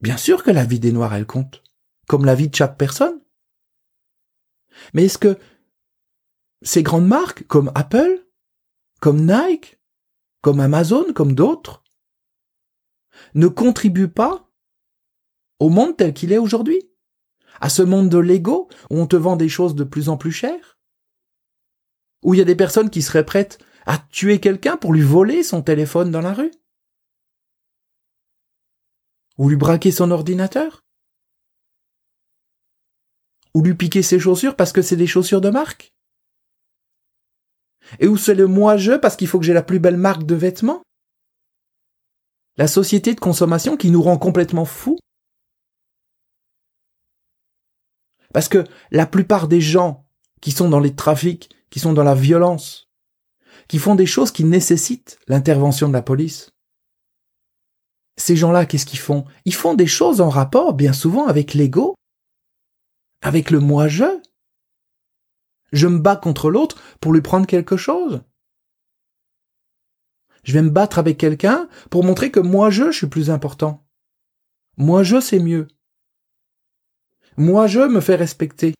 Bien 0.00 0.16
sûr 0.16 0.42
que 0.42 0.50
la 0.50 0.64
vie 0.64 0.80
des 0.80 0.92
Noirs, 0.92 1.14
elle 1.14 1.26
compte, 1.26 1.62
comme 2.06 2.24
la 2.24 2.34
vie 2.34 2.48
de 2.48 2.54
chaque 2.54 2.76
personne. 2.76 3.20
Mais 4.92 5.04
est-ce 5.04 5.18
que 5.18 5.38
ces 6.64 6.82
grandes 6.82 7.06
marques, 7.06 7.46
comme 7.46 7.70
Apple, 7.74 8.26
comme 9.00 9.24
Nike, 9.24 9.78
comme 10.40 10.60
Amazon, 10.60 11.12
comme 11.14 11.34
d'autres, 11.34 11.84
ne 13.34 13.46
contribuent 13.46 14.08
pas 14.08 14.50
au 15.60 15.68
monde 15.68 15.96
tel 15.96 16.12
qu'il 16.12 16.32
est 16.32 16.38
aujourd'hui? 16.38 16.90
À 17.60 17.68
ce 17.68 17.82
monde 17.82 18.08
de 18.08 18.18
l'ego, 18.18 18.68
où 18.90 18.98
on 18.98 19.06
te 19.06 19.14
vend 19.14 19.36
des 19.36 19.48
choses 19.48 19.74
de 19.74 19.84
plus 19.84 20.08
en 20.08 20.16
plus 20.16 20.32
chères? 20.32 20.78
Où 22.22 22.34
il 22.34 22.38
y 22.38 22.40
a 22.40 22.46
des 22.46 22.56
personnes 22.56 22.90
qui 22.90 23.02
seraient 23.02 23.24
prêtes 23.24 23.58
à 23.86 23.98
tuer 23.98 24.40
quelqu'un 24.40 24.76
pour 24.76 24.92
lui 24.92 25.02
voler 25.02 25.42
son 25.42 25.62
téléphone 25.62 26.10
dans 26.10 26.22
la 26.22 26.32
rue? 26.32 26.50
Ou 29.38 29.48
lui 29.48 29.56
braquer 29.56 29.92
son 29.92 30.10
ordinateur? 30.10 30.84
Ou 33.52 33.62
lui 33.62 33.74
piquer 33.74 34.02
ses 34.02 34.18
chaussures 34.18 34.56
parce 34.56 34.72
que 34.72 34.82
c'est 34.82 34.96
des 34.96 35.06
chaussures 35.06 35.40
de 35.40 35.50
marque? 35.50 35.93
Et 37.98 38.08
où 38.08 38.16
c'est 38.16 38.34
le 38.34 38.46
moi-je 38.46 38.92
parce 38.92 39.16
qu'il 39.16 39.28
faut 39.28 39.38
que 39.38 39.44
j'ai 39.44 39.52
la 39.52 39.62
plus 39.62 39.78
belle 39.78 39.96
marque 39.96 40.24
de 40.24 40.34
vêtements? 40.34 40.82
La 42.56 42.66
société 42.66 43.14
de 43.14 43.20
consommation 43.20 43.76
qui 43.76 43.90
nous 43.90 44.02
rend 44.02 44.18
complètement 44.18 44.64
fous? 44.64 44.98
Parce 48.32 48.48
que 48.48 48.64
la 48.90 49.06
plupart 49.06 49.48
des 49.48 49.60
gens 49.60 50.06
qui 50.40 50.50
sont 50.50 50.68
dans 50.68 50.80
les 50.80 50.94
trafics, 50.94 51.50
qui 51.70 51.80
sont 51.80 51.92
dans 51.92 52.04
la 52.04 52.14
violence, 52.14 52.88
qui 53.68 53.78
font 53.78 53.94
des 53.94 54.06
choses 54.06 54.30
qui 54.30 54.44
nécessitent 54.44 55.18
l'intervention 55.28 55.88
de 55.88 55.92
la 55.92 56.02
police, 56.02 56.50
ces 58.16 58.36
gens-là, 58.36 58.66
qu'est-ce 58.66 58.86
qu'ils 58.86 58.98
font? 58.98 59.24
Ils 59.44 59.54
font 59.54 59.74
des 59.74 59.86
choses 59.86 60.20
en 60.20 60.28
rapport, 60.28 60.74
bien 60.74 60.92
souvent, 60.92 61.26
avec 61.26 61.54
l'ego, 61.54 61.94
avec 63.22 63.50
le 63.50 63.58
moi-je. 63.58 64.04
Je 65.74 65.88
me 65.88 65.98
bats 65.98 66.14
contre 66.14 66.50
l'autre 66.50 66.80
pour 67.00 67.12
lui 67.12 67.20
prendre 67.20 67.48
quelque 67.48 67.76
chose. 67.76 68.22
Je 70.44 70.52
vais 70.52 70.62
me 70.62 70.70
battre 70.70 71.00
avec 71.00 71.18
quelqu'un 71.18 71.68
pour 71.90 72.04
montrer 72.04 72.30
que 72.30 72.38
moi-je, 72.38 72.92
je 72.92 72.96
suis 72.96 73.08
plus 73.08 73.28
important. 73.28 73.84
Moi-je, 74.76 75.18
c'est 75.18 75.40
mieux. 75.40 75.66
Moi-je 77.36 77.80
me 77.80 78.00
fais 78.00 78.14
respecter. 78.14 78.74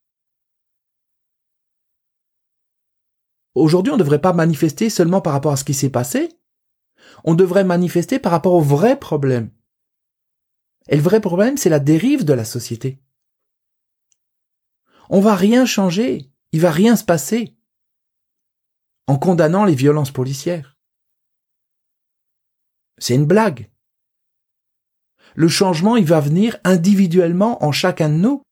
Aujourd'hui, 3.56 3.92
on 3.92 3.96
ne 3.96 4.02
devrait 4.02 4.20
pas 4.20 4.32
manifester 4.32 4.88
seulement 4.88 5.20
par 5.20 5.32
rapport 5.32 5.52
à 5.52 5.56
ce 5.56 5.64
qui 5.64 5.74
s'est 5.74 5.90
passé, 5.90 6.28
on 7.24 7.34
devrait 7.34 7.64
manifester 7.64 8.20
par 8.20 8.30
rapport 8.30 8.54
au 8.54 8.60
vrai 8.60 9.00
problème. 9.00 9.50
Et 10.88 10.96
le 10.96 11.02
vrai 11.02 11.20
problème, 11.20 11.56
c'est 11.56 11.70
la 11.70 11.80
dérive 11.80 12.24
de 12.24 12.34
la 12.34 12.44
société. 12.44 13.00
On 15.10 15.20
va 15.20 15.34
rien 15.34 15.66
changer, 15.66 16.30
il 16.54 16.61
va 16.61 16.70
rien 16.70 16.94
se 16.94 17.02
passer 17.02 17.56
en 19.08 19.18
condamnant 19.18 19.64
les 19.64 19.75
violences 19.75 20.12
policières. 20.12 20.76
C'est 22.99 23.16
une 23.16 23.26
blague. 23.26 23.73
Le 25.34 25.49
changement, 25.49 25.96
il 25.96 26.04
va 26.04 26.20
venir 26.20 26.56
individuellement 26.62 27.64
en 27.64 27.73
chacun 27.73 28.08
de 28.08 28.14
nous. 28.14 28.44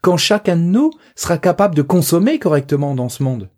Quand 0.00 0.16
chacun 0.16 0.56
de 0.56 0.62
nous 0.62 0.92
sera 1.16 1.38
capable 1.38 1.74
de 1.74 1.82
consommer 1.82 2.38
correctement 2.38 2.94
dans 2.94 3.08
ce 3.08 3.24
monde 3.24 3.50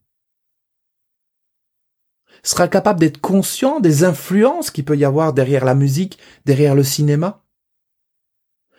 sera 2.43 2.67
capable 2.67 3.00
d'être 3.00 3.21
conscient 3.21 3.81
des 3.81 4.05
influences 4.05 4.71
qu'il 4.71 4.87
peut 4.87 4.97
y 4.97 5.05
avoir 5.05 5.35
derrière 5.35 5.67
la 5.67 5.75
musique, 5.75 6.19
derrière 6.47 6.75
le 6.75 6.85
cinéma, 6.85 7.45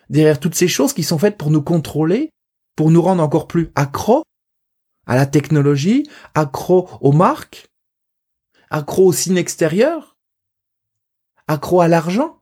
derrière 0.09 0.39
toutes 0.39 0.55
ces 0.55 0.69
choses 0.69 0.93
qui 0.93 1.03
sont 1.03 1.19
faites 1.19 1.37
pour 1.37 1.51
nous 1.51 1.61
contrôler, 1.61 2.31
pour 2.77 2.91
nous 2.91 3.01
rendre 3.01 3.23
encore 3.23 3.47
plus 3.47 3.71
accros 3.75 4.23
à 5.07 5.15
la 5.15 5.25
technologie, 5.25 6.07
accros 6.35 6.87
aux 7.01 7.11
marques, 7.11 7.69
accros 8.69 9.07
au 9.07 9.11
ciné 9.11 9.41
extérieur, 9.41 10.15
accros 11.47 11.81
à 11.81 11.89
l'argent. 11.89 12.39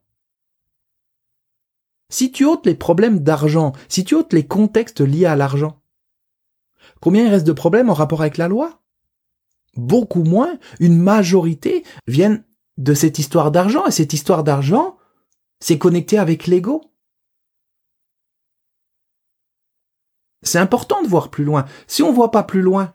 Si 2.10 2.32
tu 2.32 2.46
ôtes 2.46 2.66
les 2.66 2.76
problèmes 2.76 3.20
d'argent, 3.20 3.72
si 3.88 4.04
tu 4.04 4.14
ôtes 4.14 4.34
les 4.34 4.46
contextes 4.46 5.02
liés 5.02 5.26
à 5.26 5.36
l'argent, 5.36 5.82
combien 7.00 7.24
il 7.24 7.30
reste 7.30 7.48
de 7.48 7.54
problèmes 7.54 7.90
en 7.90 7.94
rapport 7.94 8.22
avec 8.22 8.38
la 8.38 8.50
loi? 8.50 8.82
Beaucoup 9.78 10.24
moins, 10.24 10.60
une 10.80 10.98
majorité 10.98 11.84
viennent 12.08 12.44
de 12.78 12.94
cette 12.94 13.20
histoire 13.20 13.52
d'argent. 13.52 13.86
Et 13.86 13.92
cette 13.92 14.14
histoire 14.14 14.44
d'argent, 14.44 14.98
c'est 15.60 15.78
connecté 15.78 16.18
avec 16.18 16.48
l'ego. 16.48 16.82
C'est 20.46 20.60
important 20.60 21.02
de 21.02 21.08
voir 21.08 21.30
plus 21.30 21.44
loin. 21.44 21.66
Si 21.88 22.04
on 22.04 22.14
voit 22.14 22.32
pas 22.32 22.44
plus 22.44 22.62
loin, 22.62 22.94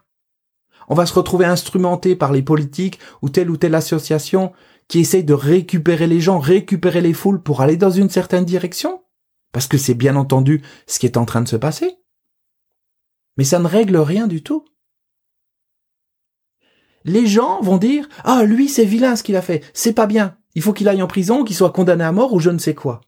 On 0.89 0.95
va 0.95 1.07
se 1.07 1.15
retrouver 1.15 1.45
instrumenté 1.45 2.17
par 2.17 2.33
les 2.33 2.43
politiques 2.43 2.99
ou 3.23 3.29
telle 3.29 3.49
ou 3.49 3.57
telle 3.57 3.77
association 3.77 4.53
qui 4.89 4.99
essaye 4.99 5.23
de 5.23 5.35
récupérer 5.35 6.09
les 6.09 6.21
gens, 6.21 6.41
récupérer 6.41 7.01
les 7.01 7.13
foules 7.13 7.41
pour 7.41 7.61
aller 7.61 7.77
dans 7.77 7.93
une 7.93 8.11
certaine 8.11 8.45
direction. 8.45 9.01
Parce 9.53 9.69
que 9.69 9.79
c'est 9.79 9.95
bien 9.95 10.17
entendu 10.17 10.63
ce 10.89 10.99
qui 10.99 11.07
est 11.07 11.17
en 11.17 11.27
train 11.27 11.43
de 11.43 11.49
se 11.49 11.55
passer. 11.55 11.97
Mais 13.37 13.45
ça 13.45 13.61
ne 13.61 13.69
règle 13.69 13.99
rien 13.99 14.27
du 14.27 14.43
tout. 14.43 14.65
Les 17.05 17.29
gens 17.29 17.61
vont 17.63 17.79
dire, 17.79 18.09
ah, 18.25 18.43
lui, 18.43 18.69
c'est 18.69 18.85
vilain 18.85 19.15
ce 19.15 19.23
qu'il 19.23 19.37
a 19.37 19.43
fait, 19.43 19.63
c'est 19.73 19.93
pas 19.93 20.07
bien. 20.07 20.39
Il 20.57 20.63
faut 20.63 20.73
qu'il 20.73 20.89
aille 20.89 21.03
en 21.03 21.07
prison, 21.07 21.45
qu'il 21.45 21.55
soit 21.55 21.71
condamné 21.71 22.03
à 22.03 22.11
mort 22.11 22.33
ou 22.33 22.41
je 22.41 22.51
ne 22.51 22.59
sais 22.59 22.75
quoi. 22.75 23.01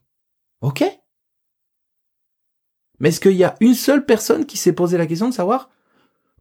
Ok? 0.61 0.85
Mais 3.03 3.09
est-ce 3.09 3.19
qu'il 3.19 3.33
y 3.33 3.43
a 3.43 3.57
une 3.59 3.73
seule 3.73 4.05
personne 4.05 4.45
qui 4.45 4.55
s'est 4.55 4.71
posé 4.71 4.97
la 4.97 5.05
question 5.05 5.27
de 5.27 5.33
savoir 5.33 5.69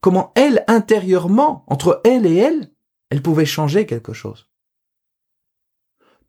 comment 0.01 0.31
elle, 0.37 0.65
intérieurement, 0.69 1.65
entre 1.67 2.01
elle 2.05 2.25
et 2.25 2.37
elle, 2.37 2.71
elle 3.11 3.21
pouvait 3.21 3.47
changer 3.47 3.85
quelque 3.85 4.13
chose? 4.13 4.49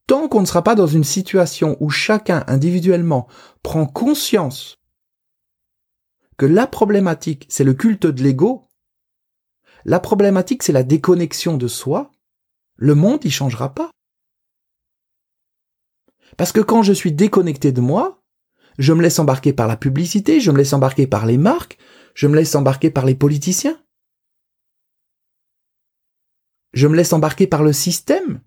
Tant 0.08 0.28
qu'on 0.28 0.42
ne 0.42 0.48
sera 0.48 0.64
pas 0.64 0.74
dans 0.74 0.88
une 0.88 1.04
situation 1.04 1.78
où 1.80 1.92
chacun 1.92 2.44
individuellement 2.48 3.28
prend 3.62 3.86
conscience 3.86 4.80
que 6.38 6.48
la 6.48 6.66
problématique, 6.66 7.46
c'est 7.48 7.64
le 7.64 7.76
culte 7.76 8.08
de 8.08 8.24
l'ego, 8.24 8.68
la 9.86 10.00
problématique, 10.00 10.64
c'est 10.64 10.74
la 10.74 10.82
déconnexion 10.82 11.58
de 11.58 11.68
soi, 11.68 12.10
le 12.76 12.96
monde, 12.96 13.24
il 13.24 13.32
changera 13.32 13.76
pas. 13.76 13.92
Parce 16.38 16.52
que 16.52 16.60
quand 16.60 16.82
je 16.82 16.94
suis 16.94 17.12
déconnecté 17.12 17.72
de 17.72 17.82
moi, 17.82 18.23
je 18.78 18.94
me 18.94 19.02
laisse 19.02 19.20
embarquer 19.20 19.54
par 19.54 19.68
la 19.68 19.78
publicité, 19.78 20.40
je 20.40 20.52
me 20.52 20.58
laisse 20.58 20.74
embarquer 20.74 21.08
par 21.08 21.26
les 21.26 21.38
marques, 21.38 21.78
je 22.16 22.28
me 22.28 22.36
laisse 22.36 22.56
embarquer 22.56 22.90
par 22.90 23.06
les 23.06 23.16
politiciens. 23.16 23.80
Je 26.74 26.88
me 26.88 26.96
laisse 26.96 27.14
embarquer 27.14 27.46
par 27.48 27.64
le 27.64 27.74
système, 27.74 28.42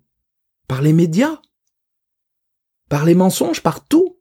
par 0.67 0.81
les 0.81 0.93
médias, 0.93 1.41
par 2.89 3.05
les 3.05 3.15
mensonges, 3.15 3.63
par 3.63 3.85
tout. 3.85 4.19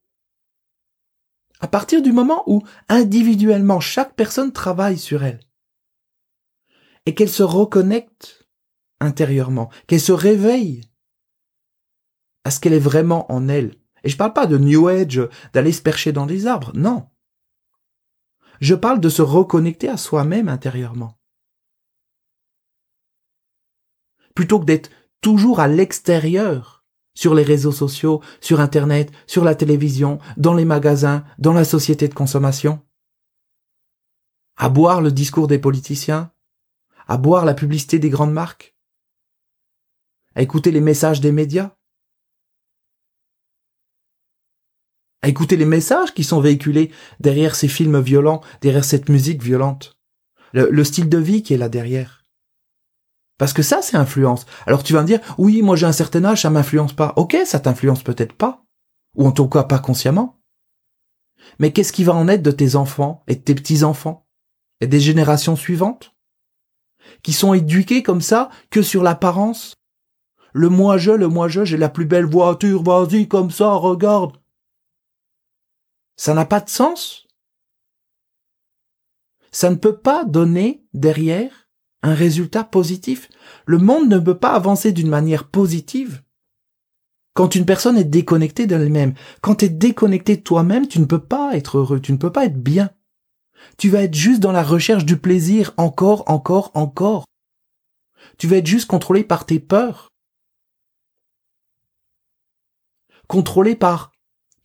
À 1.58 1.68
partir 1.68 2.02
du 2.02 2.12
moment 2.12 2.44
où 2.46 2.62
individuellement 2.88 3.80
chaque 3.80 4.14
personne 4.14 4.52
travaille 4.52 4.98
sur 4.98 5.24
elle 5.24 5.40
et 7.06 7.14
qu'elle 7.14 7.30
se 7.30 7.42
reconnecte 7.42 8.46
intérieurement, 9.00 9.70
qu'elle 9.86 10.00
se 10.00 10.12
réveille 10.12 10.82
à 12.44 12.50
ce 12.50 12.60
qu'elle 12.60 12.74
est 12.74 12.78
vraiment 12.78 13.30
en 13.32 13.48
elle. 13.48 13.74
Et 14.06 14.08
je 14.08 14.16
parle 14.16 14.34
pas 14.34 14.46
de 14.46 14.56
New 14.56 14.86
Age, 14.86 15.20
d'aller 15.52 15.72
se 15.72 15.82
percher 15.82 16.12
dans 16.12 16.26
des 16.26 16.46
arbres, 16.46 16.70
non. 16.74 17.08
Je 18.60 18.76
parle 18.76 19.00
de 19.00 19.08
se 19.08 19.20
reconnecter 19.20 19.88
à 19.88 19.96
soi-même 19.96 20.48
intérieurement. 20.48 21.18
Plutôt 24.36 24.60
que 24.60 24.64
d'être 24.64 24.90
toujours 25.22 25.58
à 25.58 25.66
l'extérieur, 25.66 26.84
sur 27.14 27.34
les 27.34 27.42
réseaux 27.42 27.72
sociaux, 27.72 28.22
sur 28.40 28.60
Internet, 28.60 29.10
sur 29.26 29.42
la 29.42 29.56
télévision, 29.56 30.20
dans 30.36 30.54
les 30.54 30.64
magasins, 30.64 31.24
dans 31.38 31.52
la 31.52 31.64
société 31.64 32.06
de 32.06 32.14
consommation. 32.14 32.80
À 34.56 34.68
boire 34.68 35.00
le 35.00 35.10
discours 35.10 35.48
des 35.48 35.58
politiciens, 35.58 36.30
à 37.08 37.16
boire 37.16 37.44
la 37.44 37.54
publicité 37.54 37.98
des 37.98 38.10
grandes 38.10 38.32
marques, 38.32 38.76
à 40.36 40.42
écouter 40.42 40.70
les 40.70 40.80
messages 40.80 41.20
des 41.20 41.32
médias, 41.32 41.76
à 45.26 45.28
écouter 45.28 45.56
les 45.56 45.64
messages 45.64 46.14
qui 46.14 46.22
sont 46.22 46.38
véhiculés 46.38 46.92
derrière 47.18 47.56
ces 47.56 47.66
films 47.66 47.98
violents, 48.00 48.42
derrière 48.60 48.84
cette 48.84 49.08
musique 49.08 49.42
violente, 49.42 49.98
le, 50.52 50.84
style 50.84 51.08
de 51.08 51.18
vie 51.18 51.42
qui 51.42 51.52
est 51.52 51.56
là 51.56 51.68
derrière. 51.68 52.22
Parce 53.36 53.52
que 53.52 53.64
ça, 53.64 53.82
c'est 53.82 53.96
influence. 53.96 54.46
Alors 54.68 54.84
tu 54.84 54.92
vas 54.92 55.02
me 55.02 55.06
dire, 55.08 55.18
oui, 55.36 55.62
moi 55.62 55.74
j'ai 55.74 55.86
un 55.86 55.90
certain 55.90 56.24
âge, 56.24 56.42
ça 56.42 56.50
m'influence 56.50 56.92
pas. 56.92 57.12
Ok, 57.16 57.36
ça 57.44 57.58
t'influence 57.58 58.04
peut-être 58.04 58.34
pas. 58.34 58.62
Ou 59.16 59.26
en 59.26 59.32
tout 59.32 59.48
cas 59.48 59.64
pas 59.64 59.80
consciemment. 59.80 60.38
Mais 61.58 61.72
qu'est-ce 61.72 61.92
qui 61.92 62.04
va 62.04 62.14
en 62.14 62.28
être 62.28 62.42
de 62.42 62.52
tes 62.52 62.76
enfants 62.76 63.24
et 63.26 63.34
de 63.34 63.40
tes 63.40 63.56
petits-enfants 63.56 64.28
Et 64.80 64.86
des 64.86 65.00
générations 65.00 65.56
suivantes 65.56 66.14
Qui 67.24 67.32
sont 67.32 67.52
éduqués 67.52 68.04
comme 68.04 68.20
ça 68.20 68.48
que 68.70 68.80
sur 68.80 69.02
l'apparence? 69.02 69.74
Le 70.52 70.68
moi-je, 70.68 71.10
le 71.10 71.26
moi-je, 71.26 71.64
j'ai 71.64 71.78
la 71.78 71.88
plus 71.88 72.06
belle 72.06 72.26
voiture, 72.26 72.84
vas-y 72.84 73.26
comme 73.26 73.50
ça, 73.50 73.72
regarde. 73.72 74.36
Ça 76.16 76.34
n'a 76.34 76.44
pas 76.44 76.60
de 76.60 76.68
sens. 76.68 77.26
Ça 79.52 79.70
ne 79.70 79.76
peut 79.76 79.98
pas 79.98 80.24
donner 80.24 80.84
derrière 80.92 81.70
un 82.02 82.14
résultat 82.14 82.64
positif. 82.64 83.28
Le 83.64 83.78
monde 83.78 84.08
ne 84.08 84.18
peut 84.18 84.38
pas 84.38 84.52
avancer 84.52 84.92
d'une 84.92 85.08
manière 85.08 85.48
positive 85.48 86.22
quand 87.36 87.54
une 87.54 87.66
personne 87.66 87.98
est 87.98 88.04
déconnectée 88.04 88.66
d'elle-même. 88.66 89.12
Quand 89.42 89.56
tu 89.56 89.66
es 89.66 89.68
déconnecté 89.68 90.36
de 90.36 90.42
toi-même, 90.42 90.88
tu 90.88 90.98
ne 90.98 91.04
peux 91.04 91.22
pas 91.22 91.54
être 91.54 91.76
heureux, 91.76 92.00
tu 92.00 92.12
ne 92.12 92.16
peux 92.16 92.32
pas 92.32 92.46
être 92.46 92.60
bien. 92.60 92.90
Tu 93.76 93.90
vas 93.90 94.02
être 94.02 94.14
juste 94.14 94.40
dans 94.40 94.52
la 94.52 94.62
recherche 94.62 95.04
du 95.04 95.18
plaisir 95.18 95.74
encore, 95.76 96.24
encore, 96.30 96.70
encore. 96.74 97.26
Tu 98.38 98.46
vas 98.46 98.56
être 98.56 98.66
juste 98.66 98.88
contrôlé 98.88 99.22
par 99.22 99.44
tes 99.44 99.60
peurs. 99.60 100.08
Contrôlé 103.28 103.76
par 103.76 104.12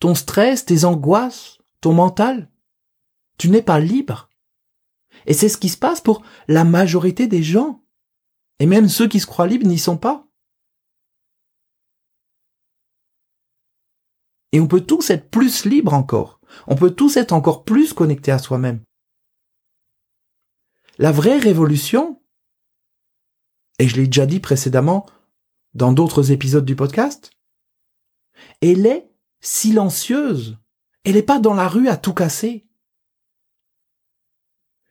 ton 0.02 0.16
stress, 0.16 0.64
tes 0.64 0.84
angoisses, 0.84 1.58
ton 1.80 1.92
mental. 1.92 2.50
Tu 3.38 3.48
n'es 3.50 3.62
pas 3.62 3.78
libre. 3.78 4.28
Et 5.26 5.32
c'est 5.32 5.48
ce 5.48 5.56
qui 5.56 5.68
se 5.68 5.76
passe 5.76 6.00
pour 6.00 6.24
la 6.48 6.64
majorité 6.64 7.28
des 7.28 7.44
gens. 7.44 7.84
Et 8.58 8.66
même 8.66 8.88
ceux 8.88 9.06
qui 9.06 9.20
se 9.20 9.26
croient 9.26 9.46
libres 9.46 9.64
n'y 9.64 9.78
sont 9.78 9.96
pas. 9.96 10.26
Et 14.50 14.58
on 14.58 14.66
peut 14.66 14.80
tous 14.80 15.08
être 15.10 15.30
plus 15.30 15.66
libres 15.66 15.94
encore. 15.94 16.40
On 16.66 16.74
peut 16.74 16.90
tous 16.90 17.16
être 17.16 17.30
encore 17.30 17.62
plus 17.62 17.92
connectés 17.92 18.32
à 18.32 18.40
soi-même. 18.40 18.82
La 20.98 21.12
vraie 21.12 21.38
révolution, 21.38 22.20
et 23.78 23.86
je 23.86 23.94
l'ai 23.94 24.06
déjà 24.06 24.26
dit 24.26 24.40
précédemment 24.40 25.06
dans 25.74 25.92
d'autres 25.92 26.32
épisodes 26.32 26.64
du 26.64 26.74
podcast, 26.74 27.30
elle 28.60 28.84
est 28.86 29.11
silencieuse. 29.42 30.58
Elle 31.04 31.14
n'est 31.14 31.22
pas 31.22 31.38
dans 31.38 31.52
la 31.52 31.68
rue 31.68 31.88
à 31.88 31.98
tout 31.98 32.14
casser. 32.14 32.66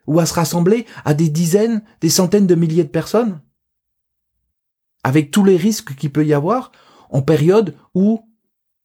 Ou 0.06 0.20
à 0.20 0.26
se 0.26 0.34
rassembler 0.34 0.86
à 1.06 1.14
des 1.14 1.30
dizaines, 1.30 1.84
des 2.02 2.10
centaines 2.10 2.48
de 2.48 2.56
milliers 2.56 2.84
de 2.84 2.90
personnes. 2.90 3.42
Avec 5.04 5.32
tous 5.32 5.44
les 5.44 5.58
risques 5.58 5.96
qu'il 5.96 6.12
peut 6.12 6.26
y 6.26 6.34
avoir 6.34 6.72
en 7.10 7.22
période 7.22 7.76
où 7.96 8.28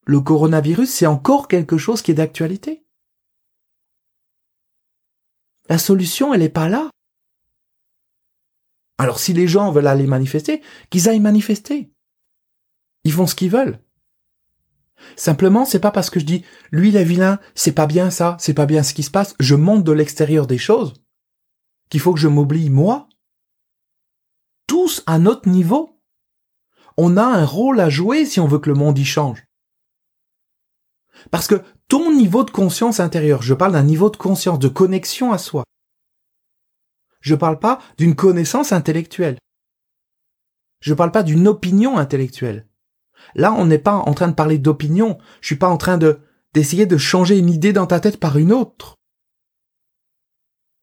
le 0.06 0.20
coronavirus, 0.20 0.88
c'est 0.88 1.06
encore 1.06 1.48
quelque 1.48 1.76
chose 1.76 2.00
qui 2.00 2.12
est 2.12 2.14
d'actualité. 2.14 2.86
La 5.68 5.78
solution, 5.78 6.32
elle 6.32 6.40
n'est 6.40 6.48
pas 6.48 6.68
là. 6.68 6.90
Alors 8.98 9.18
si 9.18 9.32
les 9.32 9.48
gens 9.48 9.72
veulent 9.72 9.88
aller 9.88 10.06
manifester, 10.06 10.62
qu'ils 10.90 11.08
aillent 11.08 11.20
manifester. 11.20 11.90
Ils 13.04 13.12
font 13.12 13.26
ce 13.26 13.34
qu'ils 13.34 13.50
veulent. 13.50 13.80
Simplement, 15.16 15.64
c'est 15.64 15.80
pas 15.80 15.90
parce 15.90 16.10
que 16.10 16.20
je 16.20 16.24
dis 16.24 16.44
lui 16.72 16.88
il 16.88 16.96
est 16.96 17.04
vilain, 17.04 17.38
c'est 17.54 17.72
pas 17.72 17.86
bien 17.86 18.10
ça, 18.10 18.36
c'est 18.40 18.54
pas 18.54 18.66
bien 18.66 18.82
ce 18.82 18.94
qui 18.94 19.02
se 19.02 19.10
passe, 19.10 19.34
je 19.40 19.54
monte 19.54 19.84
de 19.84 19.92
l'extérieur 19.92 20.46
des 20.46 20.58
choses, 20.58 20.94
qu'il 21.90 22.00
faut 22.00 22.14
que 22.14 22.20
je 22.20 22.28
m'oublie 22.28 22.70
moi. 22.70 23.08
Tous 24.66 25.02
à 25.06 25.18
notre 25.18 25.48
niveau. 25.48 26.00
On 26.96 27.16
a 27.16 27.24
un 27.24 27.44
rôle 27.44 27.80
à 27.80 27.90
jouer 27.90 28.24
si 28.24 28.40
on 28.40 28.46
veut 28.46 28.58
que 28.58 28.70
le 28.70 28.76
monde 28.76 28.98
y 28.98 29.04
change. 29.04 29.44
Parce 31.30 31.46
que 31.46 31.62
ton 31.88 32.12
niveau 32.12 32.42
de 32.42 32.50
conscience 32.50 33.00
intérieure, 33.00 33.42
je 33.42 33.54
parle 33.54 33.72
d'un 33.72 33.82
niveau 33.82 34.10
de 34.10 34.16
conscience, 34.16 34.58
de 34.58 34.68
connexion 34.68 35.32
à 35.32 35.38
soi. 35.38 35.64
Je 37.20 37.34
parle 37.34 37.58
pas 37.58 37.80
d'une 37.98 38.14
connaissance 38.14 38.72
intellectuelle. 38.72 39.38
Je 40.80 40.94
parle 40.94 41.12
pas 41.12 41.22
d'une 41.22 41.48
opinion 41.48 41.98
intellectuelle. 41.98 42.66
Là, 43.34 43.52
on 43.52 43.66
n'est 43.66 43.78
pas 43.78 43.96
en 43.96 44.14
train 44.14 44.28
de 44.28 44.34
parler 44.34 44.58
d'opinion. 44.58 45.18
Je 45.40 45.46
suis 45.46 45.56
pas 45.56 45.68
en 45.68 45.76
train 45.76 45.98
de 45.98 46.20
d'essayer 46.54 46.86
de 46.86 46.96
changer 46.96 47.36
une 47.36 47.50
idée 47.50 47.74
dans 47.74 47.86
ta 47.86 48.00
tête 48.00 48.18
par 48.18 48.38
une 48.38 48.50
autre. 48.50 48.96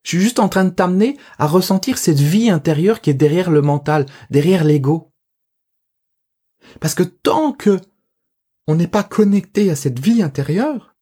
Je 0.03 0.09
suis 0.09 0.19
juste 0.19 0.37
en 0.37 0.49
train 0.49 0.65
de 0.65 0.69
t'amener 0.69 1.17
à 1.39 1.47
ressentir 1.47 1.97
cette 1.97 2.19
vie 2.19 2.51
intérieure 2.51 3.01
qui 3.01 3.09
est 3.09 3.15
derrière 3.15 3.49
le 3.49 3.63
mental, 3.63 4.05
derrière 4.29 4.63
l'ego. 4.63 5.11
Parce 6.79 6.93
que 6.93 7.03
tant 7.03 7.53
que 7.53 7.79
on 8.67 8.75
n'est 8.75 8.87
pas 8.87 9.03
connecté 9.03 9.71
à 9.71 9.75
cette 9.75 9.99
vie 9.99 10.21
intérieure, 10.21 10.95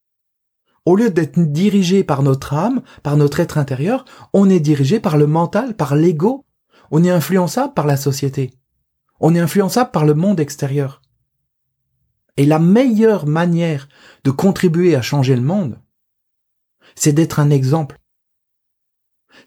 au 0.85 0.95
lieu 0.95 1.09
d'être 1.09 1.37
dirigé 1.37 2.03
par 2.03 2.23
notre 2.23 2.53
âme, 2.53 2.81
par 3.03 3.17
notre 3.17 3.39
être 3.39 3.57
intérieur, 3.57 4.05
on 4.33 4.49
est 4.49 4.59
dirigé 4.59 4.99
par 4.99 5.17
le 5.17 5.27
mental, 5.27 5.75
par 5.75 5.95
l'ego. 5.95 6.45
On 6.89 7.03
est 7.03 7.11
influençable 7.11 7.73
par 7.73 7.85
la 7.85 7.97
société. 7.97 8.51
On 9.19 9.35
est 9.35 9.39
influençable 9.39 9.91
par 9.91 10.05
le 10.05 10.15
monde 10.15 10.39
extérieur. 10.39 11.01
Et 12.37 12.45
la 12.45 12.59
meilleure 12.59 13.27
manière 13.27 13.87
de 14.23 14.31
contribuer 14.31 14.95
à 14.95 15.01
changer 15.01 15.35
le 15.35 15.41
monde, 15.41 15.79
c'est 16.95 17.13
d'être 17.13 17.39
un 17.39 17.49
exemple. 17.49 17.97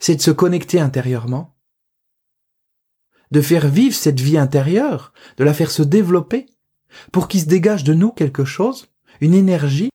C'est 0.01 0.17
de 0.17 0.21
se 0.21 0.31
connecter 0.31 0.81
intérieurement 0.81 1.55
de 3.35 3.41
faire 3.41 3.69
vivre 3.69 3.97
cette 3.97 4.21
vie 4.21 4.39
intérieure, 4.39 5.13
de 5.39 5.45
la 5.45 5.53
faire 5.53 5.73
se 5.73 5.83
développer, 5.83 6.47
pour 7.11 7.27
qu'il 7.27 7.41
se 7.41 7.47
dégage 7.47 7.83
de 7.83 7.93
nous 7.93 8.13
quelque 8.13 8.45
chose, 8.45 8.87
une 9.21 9.35
énergie, 9.35 9.91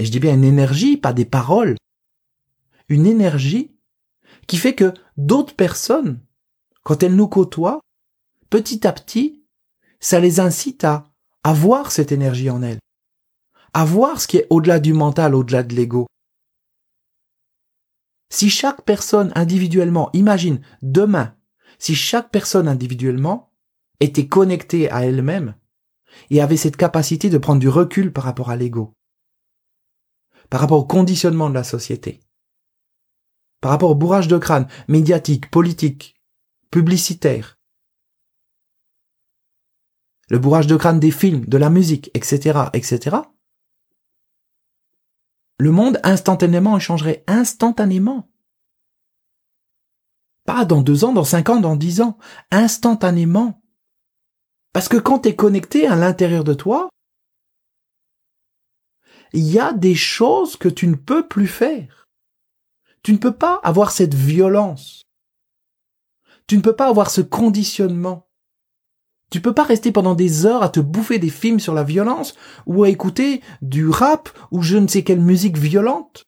et 0.00 0.04
je 0.04 0.10
dis 0.10 0.18
bien 0.18 0.34
une 0.34 0.44
énergie, 0.44 0.96
pas 0.96 1.12
des 1.12 1.24
paroles, 1.24 1.76
une 2.88 3.06
énergie 3.06 3.76
qui 4.48 4.56
fait 4.56 4.74
que 4.74 4.92
d'autres 5.16 5.54
personnes, 5.54 6.20
quand 6.82 7.04
elles 7.04 7.14
nous 7.14 7.28
côtoient, 7.28 7.80
petit 8.48 8.84
à 8.84 8.92
petit, 8.92 9.44
ça 10.00 10.18
les 10.18 10.40
incite 10.40 10.82
à, 10.82 11.09
avoir 11.42 11.90
cette 11.90 12.12
énergie 12.12 12.50
en 12.50 12.62
elles, 12.62 12.80
à 13.72 13.84
voir 13.84 14.20
ce 14.20 14.28
qui 14.28 14.38
est 14.38 14.46
au-delà 14.50 14.80
du 14.80 14.92
mental, 14.92 15.34
au-delà 15.34 15.62
de 15.62 15.74
l'ego. 15.74 16.06
Si 18.32 18.50
chaque 18.50 18.82
personne 18.82 19.32
individuellement, 19.34 20.10
imagine 20.12 20.60
demain, 20.82 21.36
si 21.78 21.94
chaque 21.94 22.30
personne 22.30 22.68
individuellement 22.68 23.52
était 24.00 24.28
connectée 24.28 24.90
à 24.90 25.04
elle-même 25.04 25.54
et 26.30 26.40
avait 26.40 26.56
cette 26.56 26.76
capacité 26.76 27.30
de 27.30 27.38
prendre 27.38 27.60
du 27.60 27.68
recul 27.68 28.12
par 28.12 28.24
rapport 28.24 28.50
à 28.50 28.56
l'ego, 28.56 28.94
par 30.48 30.60
rapport 30.60 30.78
au 30.78 30.84
conditionnement 30.84 31.48
de 31.48 31.54
la 31.54 31.64
société, 31.64 32.20
par 33.60 33.70
rapport 33.70 33.90
au 33.90 33.94
bourrage 33.94 34.28
de 34.28 34.38
crâne 34.38 34.68
médiatique, 34.88 35.50
politique, 35.50 36.16
publicitaire, 36.70 37.58
le 40.30 40.38
bourrage 40.38 40.66
de 40.66 40.76
crâne 40.76 41.00
des 41.00 41.10
films, 41.10 41.44
de 41.44 41.58
la 41.58 41.70
musique, 41.70 42.10
etc., 42.14 42.58
etc., 42.72 43.16
le 45.58 45.72
monde 45.72 46.00
instantanément 46.04 46.78
changerait 46.78 47.22
instantanément. 47.26 48.30
Pas 50.46 50.64
dans 50.64 50.80
deux 50.80 51.04
ans, 51.04 51.12
dans 51.12 51.24
cinq 51.24 51.50
ans, 51.50 51.60
dans 51.60 51.76
dix 51.76 52.00
ans, 52.00 52.16
instantanément. 52.50 53.62
Parce 54.72 54.88
que 54.88 54.96
quand 54.96 55.20
tu 55.20 55.28
es 55.28 55.36
connecté 55.36 55.86
à 55.86 55.96
l'intérieur 55.96 56.44
de 56.44 56.54
toi, 56.54 56.88
il 59.34 59.44
y 59.44 59.58
a 59.58 59.74
des 59.74 59.94
choses 59.94 60.56
que 60.56 60.68
tu 60.68 60.86
ne 60.86 60.96
peux 60.96 61.28
plus 61.28 61.46
faire. 61.46 62.08
Tu 63.02 63.12
ne 63.12 63.18
peux 63.18 63.36
pas 63.36 63.60
avoir 63.62 63.90
cette 63.90 64.14
violence. 64.14 65.02
Tu 66.46 66.56
ne 66.56 66.62
peux 66.62 66.74
pas 66.74 66.88
avoir 66.88 67.10
ce 67.10 67.20
conditionnement. 67.20 68.29
Tu 69.30 69.40
peux 69.40 69.54
pas 69.54 69.62
rester 69.62 69.92
pendant 69.92 70.16
des 70.16 70.44
heures 70.44 70.64
à 70.64 70.68
te 70.68 70.80
bouffer 70.80 71.20
des 71.20 71.30
films 71.30 71.60
sur 71.60 71.72
la 71.72 71.84
violence 71.84 72.34
ou 72.66 72.82
à 72.82 72.88
écouter 72.88 73.42
du 73.62 73.88
rap 73.88 74.28
ou 74.50 74.62
je 74.62 74.76
ne 74.76 74.88
sais 74.88 75.04
quelle 75.04 75.20
musique 75.20 75.56
violente. 75.56 76.24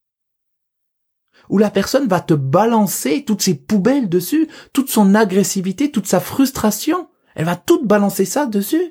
Où 1.48 1.58
la 1.58 1.70
personne 1.70 2.06
va 2.06 2.20
te 2.20 2.34
balancer 2.34 3.24
toutes 3.24 3.42
ses 3.42 3.56
poubelles 3.56 4.08
dessus, 4.08 4.48
toute 4.72 4.88
son 4.88 5.16
agressivité, 5.16 5.90
toute 5.90 6.06
sa 6.06 6.20
frustration. 6.20 7.10
Elle 7.34 7.46
va 7.46 7.56
tout 7.56 7.84
balancer 7.84 8.24
ça 8.24 8.46
dessus. 8.46 8.90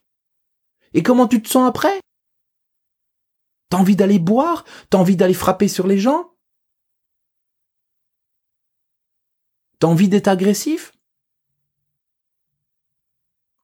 Et 0.94 1.04
comment 1.04 1.28
tu 1.28 1.42
te 1.42 1.48
sens 1.48 1.68
après? 1.68 2.02
T'as 3.70 3.78
envie 3.78 3.96
d'aller 3.96 4.20
boire? 4.20 4.66
T'as 4.90 4.98
envie 4.98 5.16
d'aller 5.16 5.34
frapper 5.34 5.70
sur 5.70 5.88
les 5.88 5.98
gens? 5.98 6.34
T'as 9.80 9.88
envie 9.88 10.10
d'être 10.10 10.28
agressif? 10.28 10.92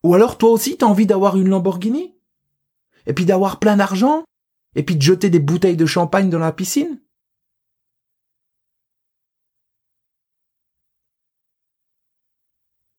Ou 0.07 0.13
alors 0.13 0.37
toi 0.37 0.51
aussi 0.51 0.77
t'as 0.77 0.85
envie 0.85 1.05
d'avoir 1.05 1.35
une 1.35 1.49
Lamborghini? 1.49 2.15
Et 3.07 3.13
puis 3.13 3.25
d'avoir 3.25 3.59
plein 3.59 3.75
d'argent? 3.75 4.23
Et 4.73 4.83
puis 4.83 4.95
de 4.95 5.01
jeter 5.01 5.29
des 5.29 5.39
bouteilles 5.39 5.75
de 5.75 5.85
champagne 5.85 6.29
dans 6.29 6.39
la 6.39 6.53
piscine? 6.53 7.01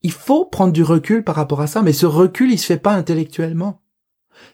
Il 0.03 0.13
faut 0.13 0.45
prendre 0.45 0.75
du 0.75 0.83
recul 0.83 1.25
par 1.25 1.35
rapport 1.35 1.63
à 1.63 1.67
ça, 1.67 1.81
mais 1.81 1.95
ce 1.95 2.05
recul, 2.05 2.53
il 2.53 2.59
se 2.59 2.67
fait 2.67 2.77
pas 2.77 2.93
intellectuellement. 2.93 3.81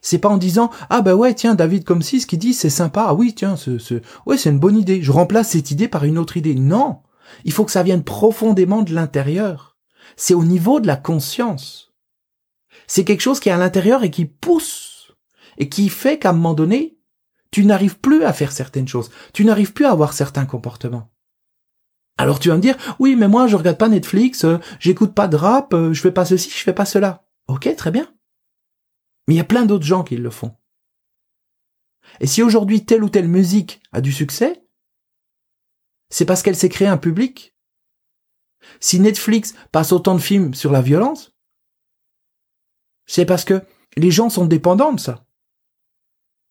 C'est 0.00 0.18
pas 0.18 0.28
en 0.28 0.36
disant 0.36 0.70
ah 0.90 1.02
bah 1.02 1.16
ouais 1.16 1.34
tiens 1.34 1.56
David 1.56 1.82
comme 1.82 2.02
si 2.02 2.20
ce 2.20 2.28
qui 2.28 2.38
dit 2.38 2.54
c'est 2.54 2.70
sympa. 2.70 3.06
Ah 3.08 3.14
oui 3.14 3.34
tiens 3.34 3.56
ce, 3.56 3.78
ce 3.78 4.00
ouais 4.26 4.38
c'est 4.38 4.50
une 4.50 4.60
bonne 4.60 4.78
idée. 4.78 5.02
Je 5.02 5.10
remplace 5.10 5.48
cette 5.50 5.72
idée 5.72 5.88
par 5.88 6.04
une 6.04 6.18
autre 6.18 6.36
idée. 6.36 6.54
Non! 6.54 7.00
Il 7.44 7.50
faut 7.50 7.64
que 7.64 7.72
ça 7.72 7.82
vienne 7.82 8.04
profondément 8.04 8.82
de 8.82 8.94
l'intérieur. 8.94 9.76
C'est 10.14 10.34
au 10.34 10.44
niveau 10.44 10.78
de 10.78 10.86
la 10.86 10.96
conscience 10.96 11.93
c'est 12.86 13.04
quelque 13.04 13.20
chose 13.20 13.40
qui 13.40 13.48
est 13.48 13.52
à 13.52 13.58
l'intérieur 13.58 14.04
et 14.04 14.10
qui 14.10 14.24
pousse 14.24 15.12
et 15.58 15.68
qui 15.68 15.88
fait 15.88 16.18
qu'à 16.18 16.30
un 16.30 16.34
moment 16.34 16.54
donné 16.54 16.98
tu 17.50 17.64
n'arrives 17.64 17.98
plus 17.98 18.24
à 18.24 18.32
faire 18.32 18.52
certaines 18.52 18.88
choses 18.88 19.10
tu 19.32 19.44
n'arrives 19.44 19.72
plus 19.72 19.84
à 19.84 19.92
avoir 19.92 20.12
certains 20.12 20.46
comportements 20.46 21.10
alors 22.16 22.38
tu 22.38 22.48
vas 22.48 22.56
me 22.56 22.60
dire, 22.60 22.76
oui, 22.98 23.16
mais 23.16 23.28
moi 23.28 23.46
je 23.46 23.56
regarde 23.56 23.78
pas 23.78 23.88
Netflix, 23.88 24.44
euh, 24.44 24.58
j'écoute 24.78 25.14
pas 25.14 25.26
de 25.26 25.36
rap, 25.36 25.74
euh, 25.74 25.92
je 25.92 26.00
fais 26.00 26.12
pas 26.12 26.24
ceci, 26.24 26.48
je 26.48 26.62
fais 26.62 26.72
pas 26.72 26.84
cela. 26.84 27.26
Ok, 27.48 27.74
très 27.76 27.90
bien. 27.90 28.08
Mais 29.26 29.34
il 29.34 29.36
y 29.36 29.40
a 29.40 29.44
plein 29.44 29.66
d'autres 29.66 29.84
gens 29.84 30.04
qui 30.04 30.16
le 30.16 30.30
font. 30.30 30.54
Et 32.20 32.26
si 32.26 32.42
aujourd'hui 32.42 32.84
telle 32.84 33.02
ou 33.02 33.08
telle 33.08 33.28
musique 33.28 33.80
a 33.92 34.00
du 34.00 34.12
succès, 34.12 34.64
c'est 36.10 36.24
parce 36.24 36.42
qu'elle 36.42 36.56
s'est 36.56 36.68
créée 36.68 36.88
un 36.88 36.98
public. 36.98 37.56
Si 38.78 39.00
Netflix 39.00 39.54
passe 39.72 39.92
autant 39.92 40.14
de 40.14 40.20
films 40.20 40.54
sur 40.54 40.70
la 40.70 40.80
violence, 40.80 41.33
c'est 43.06 43.26
parce 43.26 43.44
que 43.44 43.62
les 43.96 44.10
gens 44.10 44.30
sont 44.30 44.46
dépendants 44.46 44.92
de 44.92 45.00
ça. 45.00 45.26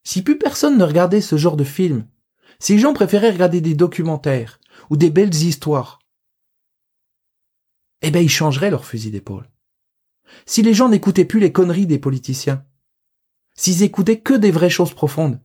Si 0.03 0.21
plus 0.21 0.37
personne 0.37 0.77
ne 0.77 0.83
regardait 0.83 1.21
ce 1.21 1.37
genre 1.37 1.57
de 1.57 1.63
film, 1.63 2.07
si 2.59 2.73
les 2.73 2.79
gens 2.79 2.93
préféraient 2.93 3.31
regarder 3.31 3.61
des 3.61 3.75
documentaires 3.75 4.59
ou 4.89 4.97
des 4.97 5.09
belles 5.09 5.33
histoires, 5.33 5.99
eh 8.01 8.11
ben 8.11 8.21
ils 8.21 8.29
changeraient 8.29 8.69
leur 8.69 8.85
fusil 8.85 9.11
d'épaule. 9.11 9.49
Si 10.45 10.61
les 10.61 10.73
gens 10.73 10.89
n'écoutaient 10.89 11.25
plus 11.25 11.39
les 11.39 11.51
conneries 11.51 11.87
des 11.87 11.99
politiciens, 11.99 12.65
s'ils 13.55 13.83
écoutaient 13.83 14.19
que 14.19 14.33
des 14.33 14.51
vraies 14.51 14.69
choses 14.69 14.93
profondes, 14.93 15.41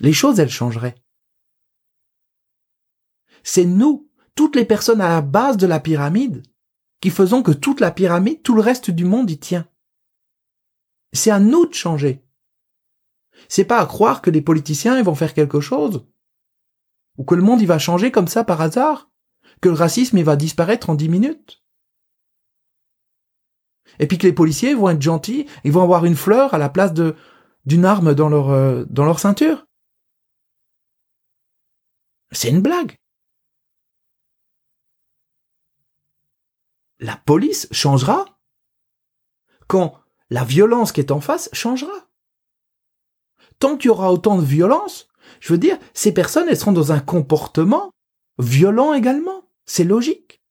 les 0.00 0.12
choses, 0.12 0.40
elles 0.40 0.50
changeraient. 0.50 0.94
C'est 3.42 3.64
nous, 3.64 4.10
toutes 4.34 4.56
les 4.56 4.64
personnes 4.64 5.00
à 5.00 5.08
la 5.08 5.20
base 5.20 5.56
de 5.56 5.66
la 5.66 5.80
pyramide, 5.80 6.42
qui 7.02 7.10
faisons 7.10 7.42
que 7.42 7.52
toute 7.52 7.80
la 7.80 7.90
pyramide, 7.90 8.42
tout 8.42 8.54
le 8.54 8.62
reste 8.62 8.90
du 8.90 9.04
monde 9.04 9.30
y 9.30 9.38
tient. 9.38 9.68
C'est 11.12 11.30
à 11.30 11.38
nous 11.38 11.66
de 11.66 11.74
changer. 11.74 12.24
C'est 13.48 13.66
pas 13.66 13.80
à 13.80 13.86
croire 13.86 14.22
que 14.22 14.30
les 14.30 14.40
politiciens 14.40 15.02
vont 15.02 15.14
faire 15.14 15.34
quelque 15.34 15.60
chose. 15.60 16.06
Ou 17.18 17.24
que 17.24 17.34
le 17.34 17.42
monde 17.42 17.60
il 17.60 17.66
va 17.66 17.78
changer 17.78 18.10
comme 18.10 18.28
ça 18.28 18.44
par 18.44 18.62
hasard. 18.62 19.10
Que 19.60 19.68
le 19.68 19.74
racisme 19.74 20.16
il 20.16 20.24
va 20.24 20.36
disparaître 20.36 20.88
en 20.88 20.94
dix 20.94 21.10
minutes 21.10 21.62
et 23.98 24.06
puis 24.06 24.18
que 24.18 24.26
les 24.26 24.32
policiers 24.32 24.74
vont 24.74 24.90
être 24.90 25.02
gentils, 25.02 25.46
ils 25.64 25.72
vont 25.72 25.82
avoir 25.82 26.04
une 26.04 26.16
fleur 26.16 26.54
à 26.54 26.58
la 26.58 26.68
place 26.68 26.92
de 26.92 27.14
d'une 27.64 27.84
arme 27.84 28.14
dans 28.14 28.28
leur 28.28 28.50
euh, 28.50 28.84
dans 28.88 29.04
leur 29.04 29.18
ceinture. 29.18 29.66
C'est 32.32 32.48
une 32.48 32.62
blague. 32.62 32.96
La 37.02 37.16
police 37.16 37.66
changera 37.72 38.38
quand 39.66 39.98
la 40.30 40.44
violence 40.44 40.92
qui 40.92 41.00
est 41.00 41.10
en 41.10 41.20
face 41.20 41.50
changera. 41.52 42.08
Tant 43.58 43.76
qu'il 43.76 43.88
y 43.88 43.90
aura 43.90 44.12
autant 44.12 44.38
de 44.38 44.44
violence, 44.44 45.08
je 45.40 45.52
veux 45.52 45.58
dire, 45.58 45.78
ces 45.94 46.14
personnes, 46.14 46.48
elles 46.48 46.56
seront 46.56 46.70
dans 46.70 46.92
un 46.92 47.00
comportement 47.00 47.90
violent 48.38 48.94
également. 48.94 49.48
C'est 49.66 49.82
logique. 49.82 50.42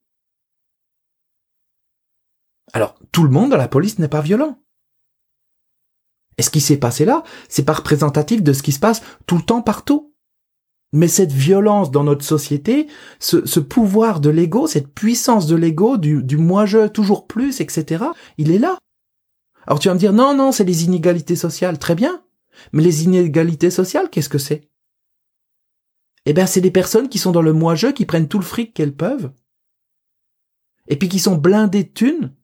Alors, 2.73 2.99
tout 3.13 3.23
le 3.23 3.29
monde 3.29 3.51
dans 3.51 3.57
la 3.57 3.69
police 3.69 3.97
n'est 3.97 4.09
pas 4.09 4.21
violent. 4.21 4.61
Et 6.37 6.41
ce 6.41 6.49
qui 6.49 6.59
s'est 6.59 6.79
passé 6.79 7.05
là, 7.05 7.23
c'est 7.47 7.65
pas 7.65 7.73
représentatif 7.73 8.43
de 8.43 8.51
ce 8.51 8.61
qui 8.61 8.73
se 8.73 8.79
passe 8.79 9.01
tout 9.25 9.37
le 9.37 9.43
temps 9.43 9.61
partout. 9.61 10.10
Mais 10.93 11.07
cette 11.07 11.31
violence 11.31 11.89
dans 11.89 12.03
notre 12.03 12.25
société, 12.25 12.87
ce, 13.19 13.59
pouvoir 13.59 14.19
de 14.19 14.29
l'ego, 14.29 14.67
cette 14.67 14.93
puissance 14.93 15.47
de 15.47 15.55
l'ego, 15.55 15.97
du, 15.97 16.21
du 16.21 16.37
moi-je 16.37 16.87
toujours 16.87 17.27
plus, 17.27 17.61
etc., 17.61 18.05
il 18.37 18.51
est 18.51 18.59
là. 18.59 18.77
Alors 19.67 19.79
tu 19.79 19.87
vas 19.87 19.93
me 19.93 19.99
dire, 19.99 20.13
non, 20.13 20.35
non, 20.35 20.51
c'est 20.51 20.65
les 20.65 20.83
inégalités 20.83 21.35
sociales. 21.35 21.79
Très 21.79 21.95
bien. 21.95 22.23
Mais 22.73 22.83
les 22.83 23.03
inégalités 23.03 23.71
sociales, 23.71 24.09
qu'est-ce 24.09 24.29
que 24.29 24.37
c'est? 24.37 24.69
Eh 26.25 26.33
bien, 26.33 26.45
c'est 26.45 26.61
des 26.61 26.71
personnes 26.71 27.09
qui 27.09 27.17
sont 27.17 27.31
dans 27.31 27.41
le 27.41 27.53
moi-je, 27.53 27.87
qui 27.87 28.05
prennent 28.05 28.27
tout 28.27 28.39
le 28.39 28.45
fric 28.45 28.73
qu'elles 28.73 28.95
peuvent, 28.95 29.31
et 30.87 30.97
puis 30.97 31.09
qui 31.09 31.19
sont 31.19 31.35
blindées 31.35 31.83
de 31.83 31.89
thunes, 31.89 32.35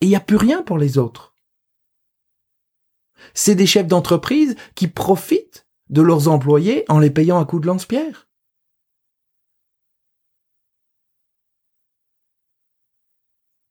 et 0.00 0.06
il 0.06 0.08
n'y 0.08 0.16
a 0.16 0.20
plus 0.20 0.36
rien 0.36 0.62
pour 0.62 0.78
les 0.78 0.98
autres. 0.98 1.36
C'est 3.34 3.54
des 3.54 3.66
chefs 3.66 3.86
d'entreprise 3.86 4.56
qui 4.74 4.88
profitent 4.88 5.67
de 5.90 6.02
leurs 6.02 6.28
employés 6.28 6.84
en 6.88 6.98
les 6.98 7.10
payant 7.10 7.40
à 7.40 7.44
coups 7.44 7.62
de 7.62 7.66
lance-pierre. 7.66 8.28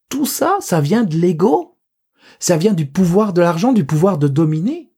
Tout 0.10 0.26
ça, 0.26 0.58
ça 0.62 0.82
vient 0.82 1.04
de 1.04 1.16
l'ego. 1.16 1.78
Ça 2.40 2.58
vient 2.58 2.74
du 2.74 2.90
pouvoir 2.90 3.34
de 3.34 3.42
l'argent, 3.42 3.74
du 3.74 3.86
pouvoir 3.86 4.18
de 4.18 4.28
dominer. 4.28 4.92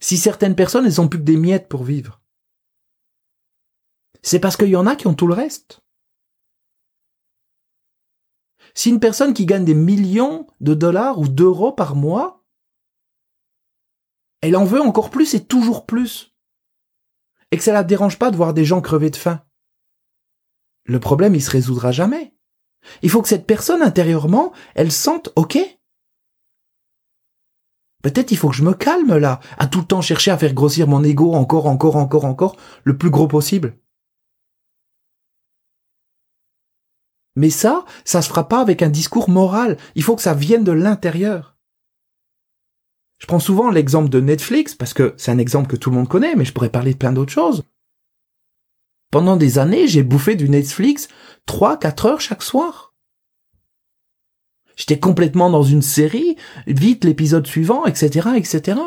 Si 0.00 0.16
certaines 0.16 0.56
personnes, 0.56 0.86
elles 0.86 1.00
ont 1.00 1.08
plus 1.08 1.18
que 1.18 1.24
des 1.24 1.36
miettes 1.36 1.68
pour 1.68 1.84
vivre, 1.84 2.20
c'est 4.22 4.40
parce 4.40 4.56
qu'il 4.56 4.68
y 4.68 4.76
en 4.76 4.86
a 4.86 4.96
qui 4.96 5.06
ont 5.06 5.14
tout 5.14 5.26
le 5.26 5.34
reste. 5.34 5.82
Si 8.74 8.88
une 8.88 9.00
personne 9.00 9.34
qui 9.34 9.46
gagne 9.46 9.64
des 9.64 9.74
millions 9.74 10.46
de 10.60 10.74
dollars 10.74 11.18
ou 11.18 11.28
d'euros 11.28 11.72
par 11.72 11.94
mois, 11.94 12.41
elle 14.42 14.56
en 14.56 14.64
veut 14.64 14.82
encore 14.82 15.10
plus 15.10 15.34
et 15.34 15.44
toujours 15.44 15.86
plus, 15.86 16.34
et 17.50 17.56
que 17.56 17.62
ça 17.62 17.72
la 17.72 17.84
dérange 17.84 18.18
pas 18.18 18.30
de 18.30 18.36
voir 18.36 18.54
des 18.54 18.64
gens 18.64 18.80
crever 18.80 19.10
de 19.10 19.16
faim, 19.16 19.42
le 20.84 21.00
problème 21.00 21.34
il 21.34 21.42
se 21.42 21.50
résoudra 21.50 21.92
jamais. 21.92 22.34
Il 23.02 23.10
faut 23.10 23.22
que 23.22 23.28
cette 23.28 23.46
personne 23.46 23.82
intérieurement, 23.82 24.52
elle 24.74 24.90
sente 24.90 25.30
OK. 25.36 25.58
Peut-être 28.02 28.32
il 28.32 28.36
faut 28.36 28.48
que 28.48 28.56
je 28.56 28.64
me 28.64 28.74
calme 28.74 29.16
là, 29.16 29.38
à 29.58 29.68
tout 29.68 29.80
le 29.80 29.86
temps 29.86 30.00
chercher 30.00 30.32
à 30.32 30.38
faire 30.38 30.54
grossir 30.54 30.88
mon 30.88 31.04
ego 31.04 31.32
encore, 31.34 31.66
encore, 31.66 31.94
encore, 31.94 32.24
encore, 32.24 32.56
le 32.82 32.98
plus 32.98 33.10
gros 33.10 33.28
possible. 33.28 33.78
Mais 37.36 37.50
ça, 37.50 37.84
ça 38.04 38.20
se 38.20 38.28
fera 38.28 38.48
pas 38.48 38.60
avec 38.60 38.82
un 38.82 38.90
discours 38.90 39.30
moral. 39.30 39.78
Il 39.94 40.02
faut 40.02 40.16
que 40.16 40.22
ça 40.22 40.34
vienne 40.34 40.64
de 40.64 40.72
l'intérieur. 40.72 41.51
Je 43.22 43.28
prends 43.28 43.38
souvent 43.38 43.70
l'exemple 43.70 44.08
de 44.08 44.20
Netflix 44.20 44.74
parce 44.74 44.94
que 44.94 45.14
c'est 45.16 45.30
un 45.30 45.38
exemple 45.38 45.68
que 45.68 45.76
tout 45.76 45.90
le 45.90 45.96
monde 45.96 46.08
connaît, 46.08 46.34
mais 46.34 46.44
je 46.44 46.52
pourrais 46.52 46.70
parler 46.70 46.92
de 46.92 46.98
plein 46.98 47.12
d'autres 47.12 47.30
choses. 47.30 47.62
Pendant 49.12 49.36
des 49.36 49.60
années, 49.60 49.86
j'ai 49.86 50.02
bouffé 50.02 50.34
du 50.34 50.48
Netflix 50.48 51.06
3-4 51.46 52.08
heures 52.08 52.20
chaque 52.20 52.42
soir. 52.42 52.96
J'étais 54.74 54.98
complètement 54.98 55.50
dans 55.50 55.62
une 55.62 55.82
série, 55.82 56.34
vite 56.66 57.04
l'épisode 57.04 57.46
suivant, 57.46 57.86
etc., 57.86 58.30
etc. 58.34 58.80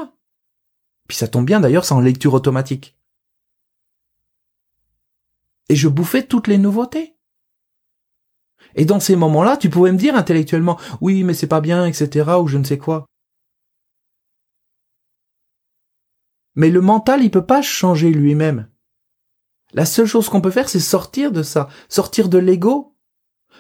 Puis 1.08 1.16
ça 1.16 1.30
tombe 1.30 1.46
bien 1.46 1.62
d'ailleurs, 1.62 1.86
c'est 1.86 1.94
en 1.94 2.02
lecture 2.02 2.34
automatique. 2.34 2.98
Et 5.70 5.78
je 5.78 5.88
bouffais 5.88 6.24
toutes 6.24 6.50
les 6.50 6.58
nouveautés. 6.58 7.16
Et 8.76 8.84
dans 8.84 9.00
ces 9.00 9.16
moments-là, 9.16 9.56
tu 9.56 9.70
pouvais 9.70 9.94
me 9.94 9.98
dire 9.98 10.18
intellectuellement, 10.18 10.78
oui, 11.00 11.24
mais 11.24 11.34
c'est 11.34 11.48
pas 11.48 11.62
bien, 11.62 11.86
etc., 11.86 12.32
ou 12.42 12.48
je 12.48 12.58
ne 12.58 12.66
sais 12.66 12.78
quoi. 12.78 13.08
Mais 16.56 16.70
le 16.70 16.82
mental, 16.82 17.24
il 17.24 17.32
peut 17.32 17.46
pas 17.46 17.62
changer 17.62 18.12
lui-même. 18.12 18.70
La 19.74 19.86
seule 19.86 20.06
chose 20.06 20.30
qu'on 20.30 20.42
peut 20.42 20.52
faire, 20.52 20.70
c'est 20.70 20.80
sortir 20.80 21.32
de 21.32 21.44
ça, 21.44 21.68
sortir 21.90 22.30
de 22.30 22.38
l'ego, 22.38 22.96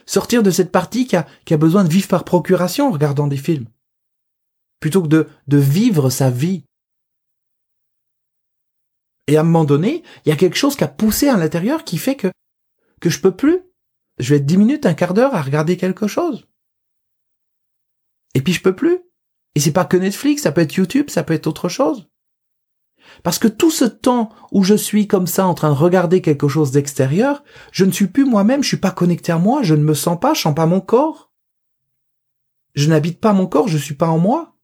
sortir 0.06 0.44
de 0.44 0.52
cette 0.52 0.72
partie 0.72 1.08
qui 1.08 1.16
a, 1.16 1.58
besoin 1.58 1.84
de 1.84 1.90
vivre 1.90 2.08
par 2.08 2.24
procuration 2.24 2.88
en 2.88 2.92
regardant 2.92 3.28
des 3.28 3.38
films, 3.38 3.68
plutôt 4.80 5.02
que 5.02 5.08
de, 5.08 5.28
de 5.48 5.58
vivre 5.58 6.10
sa 6.10 6.30
vie. 6.30 6.64
Et 9.28 9.38
à 9.38 9.42
un 9.42 9.44
moment 9.44 9.66
donné, 9.66 10.04
il 10.26 10.30
y 10.30 10.32
a 10.32 10.38
quelque 10.38 10.58
chose 10.58 10.76
qui 10.76 10.84
a 10.84 10.88
poussé 10.88 11.28
à 11.28 11.38
l'intérieur 11.38 11.84
qui 11.84 11.98
fait 11.98 12.16
que, 12.16 12.32
que 13.02 13.10
je 13.10 13.20
peux 13.20 13.36
plus. 13.36 13.60
Je 14.20 14.30
vais 14.30 14.38
être 14.38 14.46
dix 14.46 14.58
minutes, 14.58 14.86
un 14.86 14.94
quart 14.94 15.14
d'heure 15.14 15.36
à 15.36 15.42
regarder 15.42 15.76
quelque 15.76 16.08
chose. 16.08 16.48
Et 18.36 18.42
puis 18.42 18.54
je 18.54 18.62
peux 18.62 18.76
plus. 18.76 19.00
Et 19.56 19.60
c'est 19.60 19.74
pas 19.74 19.86
que 19.86 19.98
Netflix, 19.98 20.44
ça 20.44 20.52
peut 20.52 20.62
être 20.62 20.76
YouTube, 20.76 21.10
ça 21.10 21.24
peut 21.24 21.34
être 21.34 21.48
autre 21.48 21.68
chose. 21.70 22.08
Parce 23.24 23.40
que 23.40 23.48
tout 23.48 23.72
ce 23.72 23.86
temps 23.86 24.30
où 24.52 24.64
je 24.64 24.76
suis 24.76 25.08
comme 25.08 25.28
ça 25.28 25.48
en 25.48 25.54
train 25.54 25.70
de 25.70 25.78
regarder 25.78 26.22
quelque 26.22 26.48
chose 26.48 26.72
d'extérieur, 26.72 27.44
je 27.72 27.86
ne 27.86 27.92
suis 27.92 28.08
plus 28.08 28.26
moi-même, 28.26 28.64
je 28.64 28.70
suis 28.70 28.78
pas 28.78 28.92
connecté 28.92 29.32
à 29.32 29.38
moi, 29.38 29.64
je 29.64 29.76
ne 29.76 29.84
me 29.84 29.94
sens 29.94 30.20
pas, 30.20 30.34
je 30.34 30.42
sens 30.42 30.56
pas 30.56 30.66
mon 30.66 30.82
corps. 30.82 31.32
Je 32.76 32.90
n'habite 32.90 33.20
pas 33.20 33.34
mon 33.34 33.48
corps, 33.48 33.68
je 33.68 33.78
suis 33.78 33.96
pas 33.96 34.10
en 34.10 34.20
moi. 34.20 34.56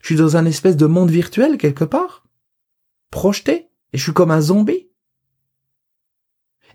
Je 0.00 0.06
suis 0.06 0.16
dans 0.16 0.36
un 0.36 0.46
espèce 0.46 0.76
de 0.76 0.86
monde 0.86 1.10
virtuel 1.10 1.58
quelque 1.58 1.84
part, 1.84 2.24
projeté, 3.10 3.68
et 3.92 3.98
je 3.98 4.02
suis 4.02 4.12
comme 4.12 4.30
un 4.30 4.40
zombie. 4.40 4.88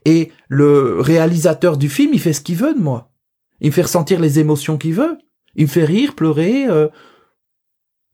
Et 0.06 0.32
le 0.48 1.02
réalisateur 1.02 1.78
du 1.78 1.90
film, 1.90 2.14
il 2.14 2.20
fait 2.20 2.32
ce 2.32 2.42
qu'il 2.42 2.56
veut 2.56 2.74
de 2.74 2.80
moi. 2.80 3.12
Il 3.60 3.68
me 3.68 3.74
fait 3.74 3.82
ressentir 3.82 4.20
les 4.20 4.40
émotions 4.40 4.78
qu'il 4.78 4.94
veut. 4.94 5.18
Il 5.56 5.64
me 5.64 5.70
fait 5.70 5.84
rire, 5.84 6.16
pleurer, 6.16 6.68
euh, 6.68 6.88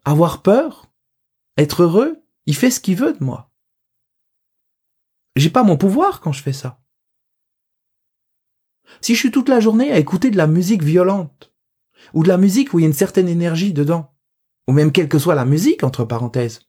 avoir 0.06 0.42
peur, 0.42 0.90
être 1.58 1.84
heureux. 1.84 2.23
Il 2.46 2.56
fait 2.56 2.72
ce 2.72 2.80
qu'il 2.80 2.96
veut 2.96 3.14
de 3.14 3.24
moi. 3.24 3.52
J'ai 5.36 5.50
pas 5.50 5.64
mon 5.64 5.78
pouvoir 5.78 6.20
quand 6.20 6.32
je 6.32 6.44
fais 6.44 6.54
ça. 6.54 6.80
Si 9.02 9.16
je 9.16 9.20
suis 9.20 9.32
toute 9.32 9.50
la 9.50 9.60
journée 9.60 9.92
à 9.92 9.98
écouter 9.98 10.30
de 10.30 10.38
la 10.38 10.48
musique 10.48 10.84
violente, 10.84 11.54
ou 12.14 12.24
de 12.24 12.28
la 12.28 12.38
musique 12.38 12.74
où 12.74 12.80
il 12.80 12.84
y 12.84 12.86
a 12.86 12.88
une 12.88 12.94
certaine 12.94 13.30
énergie 13.30 13.74
dedans, 13.74 14.14
ou 14.68 14.74
même 14.74 14.92
quelle 14.92 15.10
que 15.10 15.20
soit 15.20 15.36
la 15.36 15.46
musique, 15.46 15.84
entre 15.84 16.06
parenthèses, 16.06 16.62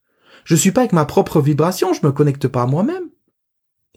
je 0.44 0.56
suis 0.56 0.72
pas 0.72 0.82
avec 0.82 0.92
ma 0.92 1.04
propre 1.04 1.40
vibration, 1.40 1.92
je 1.92 2.06
me 2.06 2.12
connecte 2.12 2.48
pas 2.48 2.62
à 2.62 2.66
moi-même. 2.66 3.10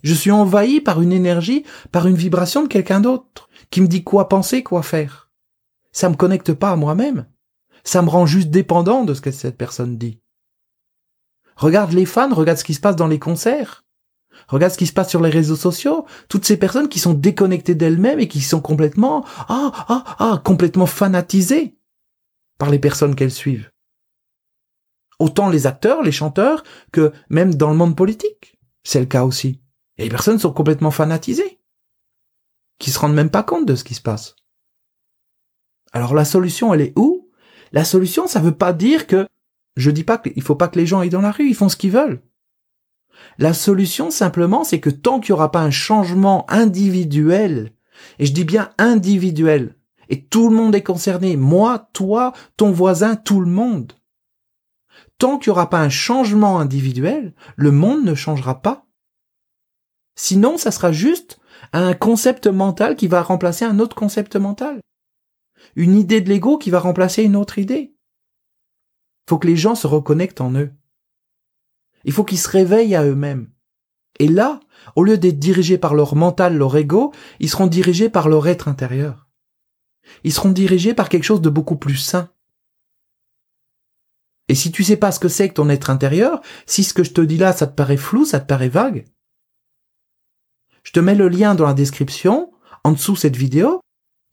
Je 0.03 0.13
suis 0.13 0.31
envahi 0.31 0.81
par 0.81 1.01
une 1.01 1.11
énergie, 1.11 1.63
par 1.91 2.07
une 2.07 2.15
vibration 2.15 2.63
de 2.63 2.67
quelqu'un 2.67 3.01
d'autre, 3.01 3.49
qui 3.71 3.81
me 3.81 3.87
dit 3.87 4.03
quoi 4.03 4.29
penser, 4.29 4.63
quoi 4.63 4.83
faire. 4.83 5.31
Ça 5.91 6.09
me 6.09 6.15
connecte 6.15 6.53
pas 6.53 6.71
à 6.71 6.75
moi-même. 6.75 7.27
Ça 7.83 8.01
me 8.01 8.09
rend 8.09 8.25
juste 8.25 8.49
dépendant 8.49 9.03
de 9.03 9.13
ce 9.13 9.21
que 9.21 9.31
cette 9.31 9.57
personne 9.57 9.97
dit. 9.97 10.21
Regarde 11.57 11.91
les 11.91 12.05
fans, 12.05 12.33
regarde 12.33 12.59
ce 12.59 12.63
qui 12.63 12.75
se 12.75 12.79
passe 12.79 12.95
dans 12.95 13.07
les 13.07 13.19
concerts. 13.19 13.83
Regarde 14.47 14.71
ce 14.71 14.77
qui 14.77 14.87
se 14.87 14.93
passe 14.93 15.09
sur 15.09 15.21
les 15.21 15.29
réseaux 15.29 15.55
sociaux. 15.55 16.05
Toutes 16.29 16.45
ces 16.45 16.57
personnes 16.57 16.87
qui 16.87 16.99
sont 16.99 17.13
déconnectées 17.13 17.75
d'elles-mêmes 17.75 18.19
et 18.19 18.27
qui 18.27 18.41
sont 18.41 18.61
complètement, 18.61 19.25
ah, 19.49 19.71
ah, 19.89 20.03
ah, 20.19 20.41
complètement 20.43 20.85
fanatisées 20.85 21.75
par 22.57 22.69
les 22.69 22.79
personnes 22.79 23.15
qu'elles 23.15 23.31
suivent. 23.31 23.71
Autant 25.19 25.49
les 25.49 25.65
acteurs, 25.65 26.03
les 26.03 26.11
chanteurs, 26.11 26.63
que 26.91 27.11
même 27.29 27.55
dans 27.55 27.71
le 27.71 27.75
monde 27.75 27.95
politique. 27.95 28.57
C'est 28.83 28.99
le 28.99 29.07
cas 29.07 29.25
aussi. 29.25 29.61
Et 29.97 30.03
les 30.03 30.09
personnes 30.09 30.39
sont 30.39 30.53
complètement 30.53 30.91
fanatisées. 30.91 31.59
Qui 32.79 32.91
se 32.91 32.99
rendent 32.99 33.15
même 33.15 33.31
pas 33.31 33.43
compte 33.43 33.65
de 33.65 33.75
ce 33.75 33.83
qui 33.83 33.95
se 33.95 34.01
passe. 34.01 34.35
Alors 35.91 36.13
la 36.13 36.25
solution, 36.25 36.73
elle 36.73 36.81
est 36.81 36.93
où? 36.95 37.31
La 37.71 37.83
solution, 37.83 38.27
ça 38.27 38.39
veut 38.39 38.55
pas 38.55 38.73
dire 38.73 39.07
que 39.07 39.27
je 39.77 39.91
dis 39.91 40.03
pas 40.03 40.17
qu'il 40.17 40.41
faut 40.41 40.55
pas 40.55 40.67
que 40.67 40.79
les 40.79 40.85
gens 40.85 40.99
aillent 40.99 41.09
dans 41.09 41.21
la 41.21 41.31
rue, 41.31 41.47
ils 41.47 41.55
font 41.55 41.69
ce 41.69 41.77
qu'ils 41.77 41.91
veulent. 41.91 42.21
La 43.37 43.53
solution 43.53 44.11
simplement, 44.11 44.63
c'est 44.63 44.79
que 44.79 44.89
tant 44.89 45.19
qu'il 45.19 45.33
n'y 45.33 45.37
aura 45.37 45.51
pas 45.51 45.61
un 45.61 45.71
changement 45.71 46.49
individuel, 46.49 47.73
et 48.19 48.25
je 48.25 48.33
dis 48.33 48.43
bien 48.43 48.71
individuel, 48.77 49.75
et 50.09 50.23
tout 50.25 50.49
le 50.49 50.55
monde 50.55 50.75
est 50.75 50.83
concerné, 50.83 51.37
moi, 51.37 51.89
toi, 51.93 52.33
ton 52.57 52.71
voisin, 52.71 53.15
tout 53.15 53.39
le 53.39 53.49
monde. 53.49 53.93
Tant 55.19 55.37
qu'il 55.37 55.51
n'y 55.51 55.55
aura 55.55 55.69
pas 55.69 55.81
un 55.81 55.89
changement 55.89 56.59
individuel, 56.59 57.33
le 57.55 57.71
monde 57.71 58.03
ne 58.03 58.15
changera 58.15 58.61
pas. 58.61 58.85
Sinon, 60.15 60.57
ça 60.57 60.71
sera 60.71 60.91
juste 60.91 61.39
un 61.73 61.93
concept 61.93 62.47
mental 62.47 62.95
qui 62.95 63.07
va 63.07 63.21
remplacer 63.21 63.65
un 63.65 63.79
autre 63.79 63.95
concept 63.95 64.35
mental. 64.35 64.79
Une 65.75 65.95
idée 65.95 66.21
de 66.21 66.29
l'ego 66.29 66.57
qui 66.57 66.71
va 66.71 66.79
remplacer 66.79 67.23
une 67.23 67.35
autre 67.35 67.59
idée 67.59 67.96
faut 69.27 69.37
que 69.37 69.47
les 69.47 69.57
gens 69.57 69.75
se 69.75 69.87
reconnectent 69.87 70.41
en 70.41 70.53
eux. 70.53 70.71
Il 72.05 72.13
faut 72.13 72.23
qu'ils 72.23 72.39
se 72.39 72.49
réveillent 72.49 72.95
à 72.95 73.03
eux-mêmes. 73.03 73.49
Et 74.19 74.27
là, 74.27 74.59
au 74.95 75.03
lieu 75.03 75.17
d'être 75.17 75.39
dirigés 75.39 75.77
par 75.77 75.93
leur 75.93 76.15
mental, 76.15 76.55
leur 76.55 76.75
ego, 76.77 77.13
ils 77.39 77.49
seront 77.49 77.67
dirigés 77.67 78.09
par 78.09 78.29
leur 78.29 78.47
être 78.47 78.67
intérieur. 78.67 79.27
Ils 80.23 80.33
seront 80.33 80.51
dirigés 80.51 80.93
par 80.93 81.09
quelque 81.09 81.23
chose 81.23 81.41
de 81.41 81.49
beaucoup 81.49 81.75
plus 81.75 81.97
sain. 81.97 82.31
Et 84.47 84.55
si 84.55 84.71
tu 84.71 84.83
sais 84.83 84.95
pas 84.95 85.11
ce 85.11 85.19
que 85.19 85.27
c'est 85.27 85.49
que 85.49 85.55
ton 85.55 85.69
être 85.69 85.89
intérieur, 85.89 86.41
si 86.65 86.83
ce 86.83 86.93
que 86.93 87.03
je 87.03 87.11
te 87.11 87.21
dis 87.21 87.37
là, 87.37 87.51
ça 87.51 87.67
te 87.67 87.75
paraît 87.75 87.97
flou, 87.97 88.23
ça 88.23 88.39
te 88.39 88.47
paraît 88.47 88.69
vague, 88.69 89.05
je 90.83 90.93
te 90.93 91.01
mets 91.01 91.15
le 91.15 91.27
lien 91.27 91.53
dans 91.53 91.65
la 91.65 91.73
description, 91.73 92.53
en 92.85 92.93
dessous 92.93 93.17
cette 93.17 93.35
vidéo, 93.35 93.81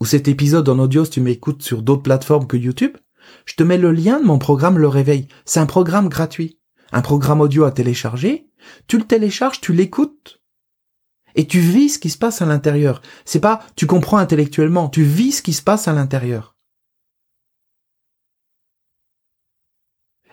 ou 0.01 0.07
cet 0.07 0.29
épisode 0.29 0.69
en 0.69 0.79
audio 0.79 1.05
si 1.05 1.11
tu 1.11 1.21
m'écoutes 1.21 1.63
sur 1.63 1.83
d'autres 1.83 2.05
plateformes 2.05 2.47
que 2.47 2.57
YouTube 2.57 2.97
je 3.45 3.55
te 3.55 3.63
mets 3.63 3.79
le 3.79 3.93
lien 3.93 4.21
de 4.21 4.25
mon 4.25 4.39
programme 4.39 4.79
Le 4.79 4.89
Réveil. 4.89 5.29
C'est 5.45 5.61
un 5.61 5.67
programme 5.67 6.09
gratuit. 6.09 6.61
Un 6.93 7.03
programme 7.03 7.41
audio 7.41 7.65
à 7.65 7.73
télécharger. 7.73 8.49
Tu 8.87 8.99
le 8.99 9.05
télécharges, 9.05 9.61
tu 9.61 9.73
l'écoutes. 9.73 10.43
Et 11.35 11.47
tu 11.47 11.59
vis 11.59 11.91
ce 11.91 11.99
qui 11.99 12.11
se 12.11 12.19
passe 12.19 12.43
à 12.43 12.47
l'intérieur. 12.47 13.03
C'est 13.25 13.41
pas 13.41 13.61
tu 13.77 13.87
comprends 13.87 14.19
intellectuellement, 14.19 14.89
tu 14.89 15.03
vis 15.03 15.33
ce 15.33 15.43
qui 15.43 15.53
se 15.53 15.63
passe 15.63 15.89
à 15.89 15.93
l'intérieur. 15.93 16.57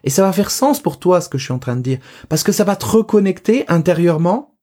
Et 0.03 0.09
ça 0.09 0.23
va 0.23 0.33
faire 0.33 0.51
sens 0.51 0.79
pour 0.79 0.99
toi 0.99 1.21
ce 1.21 1.29
que 1.29 1.37
je 1.37 1.43
suis 1.43 1.53
en 1.53 1.59
train 1.59 1.75
de 1.75 1.81
dire, 1.81 1.99
parce 2.29 2.43
que 2.43 2.51
ça 2.51 2.63
va 2.63 2.75
te 2.75 2.85
reconnecter 2.85 3.67
intérieurement 3.67 4.57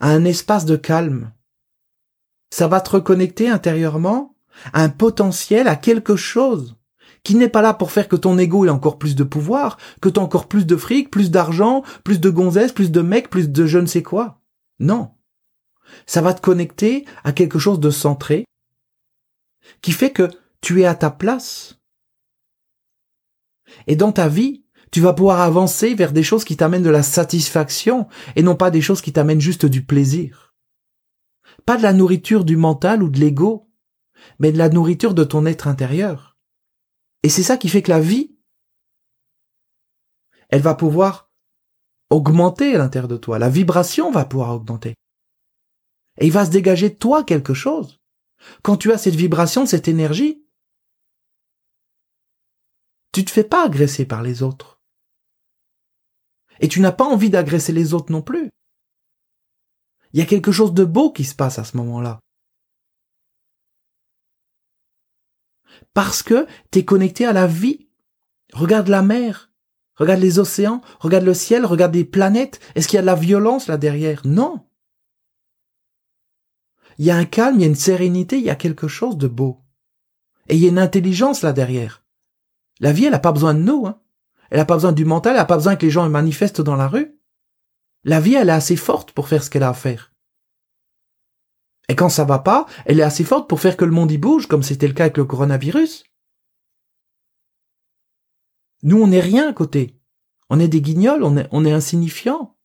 à 0.00 0.08
un 0.08 0.24
espace 0.24 0.64
de 0.64 0.76
calme. 0.76 1.32
Ça 2.50 2.68
va 2.68 2.80
te 2.80 2.90
reconnecter 2.90 3.48
intérieurement 3.48 4.36
à 4.72 4.82
un 4.82 4.88
potentiel, 4.88 5.66
à 5.66 5.74
quelque 5.74 6.14
chose 6.14 6.76
qui 7.24 7.34
n'est 7.34 7.48
pas 7.48 7.62
là 7.62 7.74
pour 7.74 7.90
faire 7.90 8.06
que 8.06 8.16
ton 8.16 8.38
ego 8.38 8.66
ait 8.66 8.70
encore 8.70 8.98
plus 8.98 9.16
de 9.16 9.24
pouvoir, 9.24 9.78
que 10.00 10.10
t'as 10.10 10.20
encore 10.20 10.46
plus 10.46 10.66
de 10.66 10.76
fric, 10.76 11.10
plus 11.10 11.30
d'argent, 11.30 11.82
plus 12.04 12.20
de 12.20 12.30
gonzesses, 12.30 12.72
plus 12.72 12.92
de 12.92 13.00
mecs, 13.00 13.30
plus 13.30 13.50
de 13.50 13.66
je 13.66 13.78
ne 13.78 13.86
sais 13.86 14.02
quoi. 14.02 14.42
Non. 14.78 15.10
Ça 16.06 16.20
va 16.20 16.34
te 16.34 16.42
connecter 16.42 17.06
à 17.24 17.32
quelque 17.32 17.58
chose 17.58 17.80
de 17.80 17.90
centré, 17.90 18.44
qui 19.80 19.92
fait 19.92 20.10
que 20.10 20.30
tu 20.60 20.82
es 20.82 20.86
à 20.86 20.94
ta 20.94 21.10
place. 21.10 21.80
Et 23.86 23.96
dans 23.96 24.12
ta 24.12 24.28
vie, 24.28 24.64
tu 24.90 25.00
vas 25.00 25.14
pouvoir 25.14 25.40
avancer 25.40 25.94
vers 25.94 26.12
des 26.12 26.22
choses 26.22 26.44
qui 26.44 26.56
t'amènent 26.56 26.82
de 26.82 26.90
la 26.90 27.02
satisfaction 27.02 28.06
et 28.36 28.42
non 28.42 28.54
pas 28.54 28.70
des 28.70 28.82
choses 28.82 29.00
qui 29.00 29.12
t'amènent 29.12 29.40
juste 29.40 29.66
du 29.66 29.84
plaisir. 29.84 30.54
Pas 31.66 31.76
de 31.76 31.82
la 31.82 31.94
nourriture 31.94 32.44
du 32.44 32.56
mental 32.56 33.02
ou 33.02 33.08
de 33.08 33.18
l'ego, 33.18 33.70
mais 34.38 34.52
de 34.52 34.58
la 34.58 34.68
nourriture 34.68 35.14
de 35.14 35.24
ton 35.24 35.46
être 35.46 35.68
intérieur. 35.68 36.33
Et 37.24 37.30
c'est 37.30 37.42
ça 37.42 37.56
qui 37.56 37.70
fait 37.70 37.80
que 37.80 37.90
la 37.90 38.00
vie, 38.00 38.36
elle 40.50 40.60
va 40.60 40.74
pouvoir 40.74 41.32
augmenter 42.10 42.74
à 42.74 42.78
l'intérieur 42.78 43.08
de 43.08 43.16
toi. 43.16 43.38
La 43.38 43.48
vibration 43.48 44.10
va 44.10 44.26
pouvoir 44.26 44.50
augmenter. 44.50 44.94
Et 46.20 46.26
il 46.26 46.32
va 46.32 46.44
se 46.44 46.50
dégager 46.50 46.90
de 46.90 46.94
toi 46.96 47.24
quelque 47.24 47.54
chose. 47.54 47.98
Quand 48.62 48.76
tu 48.76 48.92
as 48.92 48.98
cette 48.98 49.14
vibration, 49.14 49.64
cette 49.64 49.88
énergie, 49.88 50.44
tu 53.12 53.24
te 53.24 53.30
fais 53.30 53.42
pas 53.42 53.64
agresser 53.64 54.04
par 54.04 54.22
les 54.22 54.42
autres. 54.42 54.82
Et 56.60 56.68
tu 56.68 56.80
n'as 56.80 56.92
pas 56.92 57.06
envie 57.06 57.30
d'agresser 57.30 57.72
les 57.72 57.94
autres 57.94 58.12
non 58.12 58.20
plus. 58.20 58.50
Il 60.12 60.18
y 60.18 60.22
a 60.22 60.26
quelque 60.26 60.52
chose 60.52 60.74
de 60.74 60.84
beau 60.84 61.10
qui 61.10 61.24
se 61.24 61.34
passe 61.34 61.58
à 61.58 61.64
ce 61.64 61.78
moment-là. 61.78 62.20
Parce 65.92 66.22
que 66.22 66.46
tu 66.70 66.80
es 66.80 66.84
connecté 66.84 67.26
à 67.26 67.32
la 67.32 67.46
vie. 67.46 67.88
Regarde 68.52 68.88
la 68.88 69.02
mer, 69.02 69.50
regarde 69.96 70.20
les 70.20 70.38
océans, 70.38 70.80
regarde 71.00 71.24
le 71.24 71.34
ciel, 71.34 71.66
regarde 71.66 71.94
les 71.94 72.04
planètes. 72.04 72.60
Est-ce 72.74 72.86
qu'il 72.86 72.96
y 72.96 72.98
a 72.98 73.02
de 73.02 73.06
la 73.06 73.14
violence 73.14 73.66
là 73.66 73.76
derrière? 73.76 74.22
Non. 74.24 74.64
Il 76.98 77.04
y 77.04 77.10
a 77.10 77.16
un 77.16 77.24
calme, 77.24 77.58
il 77.58 77.62
y 77.62 77.64
a 77.64 77.68
une 77.68 77.74
sérénité, 77.74 78.38
il 78.38 78.44
y 78.44 78.50
a 78.50 78.54
quelque 78.54 78.86
chose 78.86 79.18
de 79.18 79.26
beau. 79.26 79.60
Et 80.48 80.54
il 80.54 80.62
y 80.62 80.66
a 80.66 80.68
une 80.68 80.78
intelligence 80.78 81.42
là 81.42 81.52
derrière. 81.52 82.04
La 82.80 82.92
vie, 82.92 83.06
elle 83.06 83.12
n'a 83.12 83.18
pas 83.18 83.32
besoin 83.32 83.54
de 83.54 83.60
nous. 83.60 83.86
Hein. 83.86 84.00
Elle 84.50 84.58
n'a 84.58 84.64
pas 84.64 84.74
besoin 84.74 84.92
du 84.92 85.04
mental, 85.04 85.32
elle 85.32 85.38
n'a 85.38 85.46
pas 85.46 85.56
besoin 85.56 85.74
que 85.74 85.84
les 85.84 85.90
gens 85.90 86.08
manifestent 86.08 86.60
dans 86.60 86.76
la 86.76 86.86
rue. 86.86 87.18
La 88.04 88.20
vie, 88.20 88.34
elle 88.34 88.50
est 88.50 88.52
assez 88.52 88.76
forte 88.76 89.12
pour 89.12 89.28
faire 89.28 89.42
ce 89.42 89.50
qu'elle 89.50 89.62
a 89.62 89.70
à 89.70 89.74
faire. 89.74 90.12
Et 91.88 91.96
quand 91.96 92.08
ça 92.08 92.24
va 92.24 92.38
pas, 92.38 92.66
elle 92.86 93.00
est 93.00 93.04
assez 93.04 93.24
forte 93.24 93.48
pour 93.48 93.60
faire 93.60 93.76
que 93.76 93.84
le 93.84 93.90
monde 93.90 94.10
y 94.10 94.18
bouge, 94.18 94.46
comme 94.46 94.62
c'était 94.62 94.88
le 94.88 94.94
cas 94.94 95.04
avec 95.04 95.16
le 95.16 95.24
coronavirus. 95.24 96.04
Nous, 98.82 99.00
on 99.00 99.06
n'est 99.06 99.20
rien 99.20 99.48
à 99.48 99.52
côté. 99.52 99.98
On 100.50 100.60
est 100.60 100.68
des 100.68 100.80
guignols, 100.80 101.24
on 101.24 101.36
est, 101.36 101.48
on 101.52 101.64
insignifiants. 101.64 102.56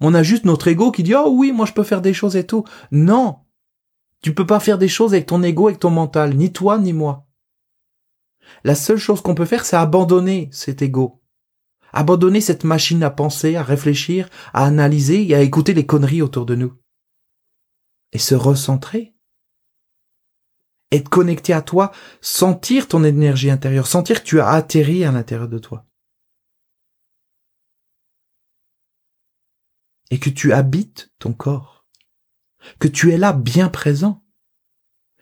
On 0.00 0.14
a 0.14 0.22
juste 0.22 0.44
notre 0.44 0.68
ego 0.68 0.90
qui 0.90 1.02
dit, 1.02 1.14
oh 1.14 1.30
oui, 1.30 1.52
moi 1.52 1.66
je 1.66 1.72
peux 1.72 1.84
faire 1.84 2.02
des 2.02 2.12
choses 2.12 2.36
et 2.36 2.46
tout. 2.46 2.64
Non. 2.90 3.38
Tu 4.20 4.34
peux 4.34 4.46
pas 4.46 4.60
faire 4.60 4.78
des 4.78 4.88
choses 4.88 5.14
avec 5.14 5.26
ton 5.26 5.42
ego, 5.42 5.68
avec 5.68 5.80
ton 5.80 5.90
mental, 5.90 6.34
ni 6.36 6.52
toi, 6.52 6.78
ni 6.78 6.92
moi. 6.92 7.26
La 8.64 8.74
seule 8.74 8.98
chose 8.98 9.20
qu'on 9.20 9.34
peut 9.34 9.44
faire, 9.44 9.64
c'est 9.64 9.76
abandonner 9.76 10.48
cet 10.52 10.82
ego. 10.82 11.22
Abandonner 11.92 12.40
cette 12.40 12.64
machine 12.64 13.02
à 13.02 13.10
penser, 13.10 13.56
à 13.56 13.62
réfléchir, 13.62 14.28
à 14.52 14.64
analyser 14.64 15.26
et 15.28 15.34
à 15.34 15.40
écouter 15.40 15.74
les 15.74 15.86
conneries 15.86 16.22
autour 16.22 16.46
de 16.46 16.54
nous. 16.54 16.74
Et 18.12 18.18
se 18.18 18.34
recentrer. 18.34 19.14
Être 20.90 21.08
connecté 21.10 21.52
à 21.52 21.60
toi, 21.60 21.92
sentir 22.20 22.88
ton 22.88 23.04
énergie 23.04 23.50
intérieure, 23.50 23.86
sentir 23.86 24.22
que 24.22 24.28
tu 24.28 24.40
as 24.40 24.48
atterri 24.48 25.04
à 25.04 25.12
l'intérieur 25.12 25.48
de 25.48 25.58
toi. 25.58 25.86
Et 30.10 30.18
que 30.18 30.30
tu 30.30 30.54
habites 30.54 31.12
ton 31.18 31.34
corps. 31.34 31.86
Que 32.78 32.88
tu 32.88 33.12
es 33.12 33.18
là 33.18 33.34
bien 33.34 33.68
présent. 33.68 34.24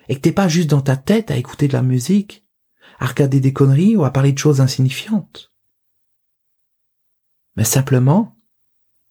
Et 0.09 0.14
que 0.14 0.20
t'es 0.20 0.33
pas 0.33 0.46
juste 0.46 0.70
dans 0.70 0.83
ta 0.83 0.96
tête 0.96 1.33
à 1.33 1.37
écouter 1.37 1.66
de 1.66 1.72
la 1.72 1.83
musique, 1.83 2.46
à 3.01 3.07
regarder 3.07 3.40
des 3.40 3.53
conneries 3.53 3.96
ou 3.96 4.05
à 4.05 4.12
parler 4.12 4.33
de 4.33 4.38
choses 4.38 4.61
insignifiantes. 4.61 5.53
Mais 7.57 7.64
simplement 7.64 8.38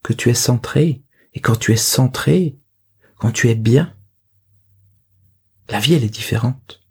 que 0.04 0.14
tu 0.14 0.30
es 0.30 0.36
centré. 0.36 1.04
Et 1.34 1.42
quand 1.42 1.58
tu 1.58 1.74
es 1.74 1.78
centré, 1.78 2.58
quand 3.18 3.32
tu 3.32 3.50
es 3.50 3.56
bien, 3.56 3.96
la 5.70 5.80
vie 5.80 5.94
elle 5.94 6.04
est 6.04 6.10
différente. 6.10 6.82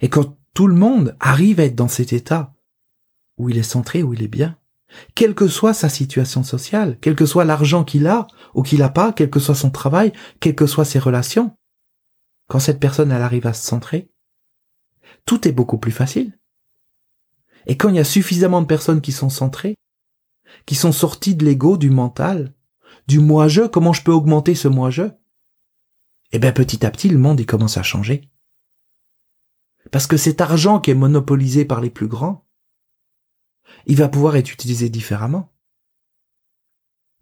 Et 0.00 0.08
quand 0.08 0.36
tout 0.54 0.66
le 0.66 0.74
monde 0.74 1.16
arrive 1.20 1.60
à 1.60 1.64
être 1.64 1.74
dans 1.74 1.88
cet 1.88 2.12
état 2.12 2.54
où 3.38 3.48
il 3.48 3.58
est 3.58 3.62
centré, 3.62 4.02
où 4.02 4.14
il 4.14 4.22
est 4.22 4.28
bien, 4.28 4.58
quelle 5.14 5.34
que 5.34 5.48
soit 5.48 5.74
sa 5.74 5.88
situation 5.88 6.42
sociale, 6.42 6.98
quel 7.00 7.16
que 7.16 7.26
soit 7.26 7.44
l'argent 7.44 7.84
qu'il 7.84 8.06
a 8.06 8.26
ou 8.54 8.62
qu'il 8.62 8.80
n'a 8.80 8.90
pas, 8.90 9.12
quel 9.12 9.30
que 9.30 9.40
soit 9.40 9.54
son 9.54 9.70
travail, 9.70 10.12
quelles 10.40 10.54
que 10.54 10.66
soient 10.66 10.84
ses 10.84 10.98
relations, 10.98 11.56
quand 12.48 12.58
cette 12.58 12.80
personne 12.80 13.10
elle 13.10 13.22
arrive 13.22 13.46
à 13.46 13.54
se 13.54 13.66
centrer, 13.66 14.10
tout 15.24 15.48
est 15.48 15.52
beaucoup 15.52 15.78
plus 15.78 15.92
facile. 15.92 16.38
Et 17.66 17.76
quand 17.76 17.88
il 17.88 17.96
y 17.96 18.00
a 18.00 18.04
suffisamment 18.04 18.60
de 18.60 18.66
personnes 18.66 19.00
qui 19.00 19.12
sont 19.12 19.30
centrées, 19.30 19.76
qui 20.66 20.74
sont 20.74 20.92
sorties 20.92 21.36
de 21.36 21.44
l'ego, 21.44 21.76
du 21.76 21.90
mental, 21.90 22.52
du 23.06 23.18
moi-je, 23.18 23.62
comment 23.62 23.92
je 23.92 24.02
peux 24.02 24.12
augmenter 24.12 24.54
ce 24.54 24.68
moi-je? 24.68 25.02
Eh 26.32 26.38
bien 26.38 26.52
petit 26.52 26.86
à 26.86 26.90
petit, 26.90 27.08
le 27.08 27.18
monde 27.18 27.40
il 27.40 27.46
commence 27.46 27.76
à 27.76 27.82
changer. 27.82 28.30
Parce 29.90 30.06
que 30.06 30.16
cet 30.16 30.40
argent 30.40 30.80
qui 30.80 30.90
est 30.90 30.94
monopolisé 30.94 31.64
par 31.64 31.80
les 31.80 31.90
plus 31.90 32.08
grands, 32.08 32.46
il 33.86 33.96
va 33.96 34.08
pouvoir 34.08 34.36
être 34.36 34.52
utilisé 34.52 34.88
différemment. 34.88 35.52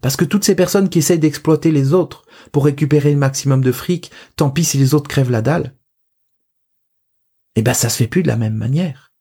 Parce 0.01 0.17
que 0.17 0.25
toutes 0.25 0.45
ces 0.45 0.55
personnes 0.55 0.89
qui 0.89 0.99
essayent 0.99 1.19
d'exploiter 1.19 1.73
les 1.73 1.93
autres 1.93 2.25
pour 2.53 2.65
récupérer 2.65 3.13
le 3.13 3.19
maximum 3.19 3.63
de 3.63 3.73
fric, 3.73 4.11
tant 4.37 4.51
pis 4.51 4.65
si 4.65 4.79
les 4.79 4.95
autres 4.95 5.09
crèvent 5.09 5.31
la 5.31 5.43
dalle, 5.43 5.77
eh 7.57 7.63
ben 7.63 7.75
ça 7.75 7.89
se 7.89 7.97
fait 7.97 8.09
plus 8.09 8.23
de 8.23 8.29
la 8.29 8.37
même 8.37 8.55
manière. 8.55 9.13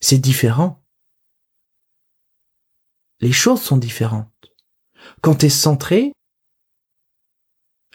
C'est 0.00 0.18
différent. 0.18 0.84
Les 3.20 3.32
choses 3.32 3.62
sont 3.62 3.76
différentes. 3.76 4.55
Quand 5.22 5.36
tu 5.36 5.46
es 5.46 5.50
centré, 5.50 6.12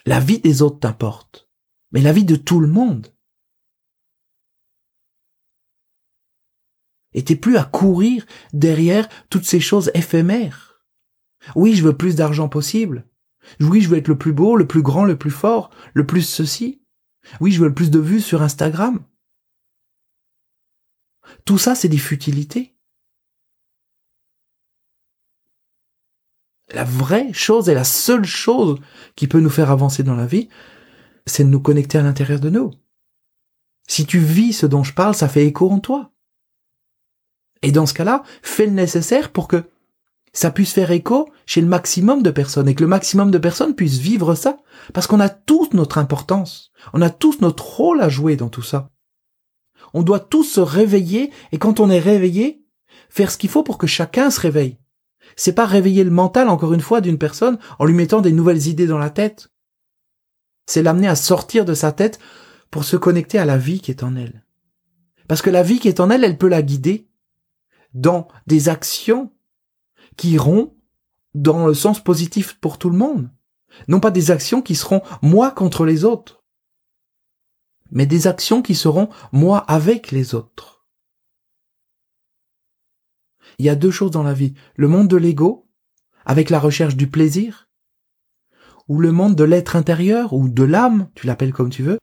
la 0.06 0.20
vie 0.20 0.40
des 0.40 0.62
autres 0.62 0.80
t'importe, 0.80 1.50
mais 1.92 2.02
la 2.02 2.14
vie 2.14 2.26
de 2.26 2.36
tout 2.36 2.60
le 2.60 2.68
monde. 2.68 3.14
Et 7.14 7.24
t'es 7.24 7.36
plus 7.36 7.58
à 7.58 7.66
courir 7.66 8.26
derrière 8.54 9.10
toutes 9.30 9.46
ces 9.46 9.60
choses 9.60 9.92
éphémères. 9.94 10.82
Oui, 11.56 11.76
je 11.76 11.84
veux 11.84 11.98
plus 11.98 12.16
d'argent 12.16 12.48
possible. 12.48 13.08
Oui, 13.60 13.82
je 13.82 13.90
veux 13.90 13.98
être 13.98 14.08
le 14.08 14.18
plus 14.18 14.34
beau, 14.34 14.56
le 14.56 14.68
plus 14.68 14.82
grand, 14.82 15.04
le 15.04 15.18
plus 15.18 15.32
fort, 15.32 15.72
le 15.94 16.06
plus 16.06 16.22
ceci. 16.22 16.82
Oui, 17.40 17.52
je 17.52 17.60
veux 17.62 17.68
le 17.68 17.74
plus 17.74 17.92
de 17.92 18.00
vues 18.00 18.22
sur 18.22 18.42
Instagram. 18.42 19.04
Tout 21.46 21.58
ça, 21.58 21.76
c'est 21.76 21.90
des 21.90 21.98
futilités. 21.98 22.76
La 26.74 26.84
vraie 26.84 27.34
chose 27.34 27.70
et 27.70 27.74
la 27.74 27.84
seule 27.84 28.26
chose 28.26 28.80
qui 29.16 29.28
peut 29.28 29.40
nous 29.40 29.50
faire 29.50 29.72
avancer 29.72 30.04
dans 30.04 30.16
la 30.16 30.26
vie, 30.26 30.50
c'est 31.26 31.44
de 31.44 31.50
nous 31.50 31.60
connecter 31.60 31.98
à 31.98 32.04
l'intérieur 32.04 32.40
de 32.40 32.50
nous. 32.50 32.72
Si 33.88 34.06
tu 34.06 34.20
vis 34.20 34.54
ce 34.54 34.66
dont 34.66 34.84
je 34.84 34.94
parle, 34.94 35.16
ça 35.16 35.28
fait 35.28 35.46
écho 35.46 35.70
en 35.70 35.80
toi. 35.80 36.12
Et 37.62 37.72
dans 37.72 37.86
ce 37.86 37.94
cas-là, 37.94 38.24
fais 38.42 38.66
le 38.66 38.72
nécessaire 38.72 39.32
pour 39.32 39.48
que 39.48 39.66
ça 40.34 40.50
puisse 40.50 40.72
faire 40.72 40.92
écho 40.92 41.30
chez 41.46 41.62
le 41.62 41.68
maximum 41.68 42.24
de 42.24 42.32
personnes 42.32 42.70
et 42.70 42.76
que 42.76 42.84
le 42.84 42.88
maximum 42.88 43.32
de 43.32 43.38
personnes 43.38 43.76
puissent 43.76 44.00
vivre 44.00 44.34
ça. 44.36 44.58
Parce 44.94 45.08
qu'on 45.08 45.20
a 45.20 45.30
tous 45.30 45.70
notre 45.74 45.98
importance. 45.98 46.72
On 46.94 47.02
a 47.02 47.10
tous 47.10 47.42
notre 47.42 47.66
rôle 47.66 48.02
à 48.02 48.10
jouer 48.10 48.38
dans 48.38 48.50
tout 48.50 48.62
ça. 48.62 48.90
On 49.94 50.04
doit 50.04 50.22
tous 50.22 50.46
se 50.46 50.62
réveiller 50.62 51.32
et 51.52 51.58
quand 51.58 51.82
on 51.82 51.90
est 51.90 52.00
réveillé, 52.00 52.64
faire 53.10 53.30
ce 53.30 53.38
qu'il 53.38 53.50
faut 53.50 53.64
pour 53.64 53.78
que 53.78 53.88
chacun 53.88 54.32
se 54.32 54.40
réveille. 54.40 54.78
C'est 55.36 55.54
pas 55.54 55.66
réveiller 55.66 56.04
le 56.04 56.12
mental, 56.12 56.50
encore 56.50 56.74
une 56.74 56.82
fois, 56.82 57.02
d'une 57.02 57.18
personne 57.18 57.58
en 57.80 57.86
lui 57.86 57.94
mettant 57.94 58.22
des 58.22 58.32
nouvelles 58.32 58.68
idées 58.68 58.88
dans 58.88 58.98
la 58.98 59.10
tête. 59.10 59.52
C'est 60.66 60.84
l'amener 60.84 61.08
à 61.08 61.16
sortir 61.16 61.66
de 61.66 61.74
sa 61.74 61.92
tête 61.92 62.20
pour 62.70 62.84
se 62.84 62.96
connecter 62.98 63.38
à 63.38 63.46
la 63.46 63.58
vie 63.58 63.82
qui 63.82 63.92
est 63.92 64.04
en 64.04 64.16
elle. 64.16 64.46
Parce 65.28 65.42
que 65.42 65.50
la 65.50 65.64
vie 65.64 65.80
qui 65.80 65.88
est 65.88 66.00
en 66.00 66.10
elle, 66.10 66.24
elle 66.24 66.38
peut 66.38 66.48
la 66.48 66.62
guider 66.62 67.08
dans 67.94 68.28
des 68.48 68.70
actions 68.70 69.32
qui 70.18 70.32
iront 70.32 70.76
dans 71.34 71.68
le 71.68 71.74
sens 71.74 72.04
positif 72.04 72.58
pour 72.60 72.78
tout 72.78 72.90
le 72.90 72.98
monde. 72.98 73.30
Non 73.88 74.00
pas 74.00 74.12
des 74.12 74.32
actions 74.32 74.62
qui 74.62 74.76
seront 74.76 75.02
moi 75.22 75.52
contre 75.52 75.86
les 75.86 76.04
autres, 76.04 76.44
mais 77.92 78.06
des 78.06 78.28
actions 78.28 78.62
qui 78.62 78.76
seront 78.76 79.10
moi 79.32 79.60
avec 79.60 80.12
les 80.12 80.36
autres. 80.36 80.71
Il 83.62 83.66
y 83.66 83.70
a 83.70 83.76
deux 83.76 83.92
choses 83.92 84.10
dans 84.10 84.24
la 84.24 84.34
vie. 84.34 84.56
Le 84.76 84.88
monde 84.88 85.08
de 85.08 85.18
l'ego, 85.18 85.70
avec 86.26 86.50
la 86.50 86.60
recherche 86.60 86.96
du 86.96 87.06
plaisir, 87.08 87.70
ou 88.88 89.00
le 89.00 89.12
monde 89.12 89.36
de 89.36 89.44
l'être 89.44 89.76
intérieur, 89.76 90.34
ou 90.34 90.50
de 90.50 90.64
l'âme, 90.64 91.12
tu 91.14 91.28
l'appelles 91.28 91.54
comme 91.54 91.70
tu 91.70 91.84
veux, 91.84 92.00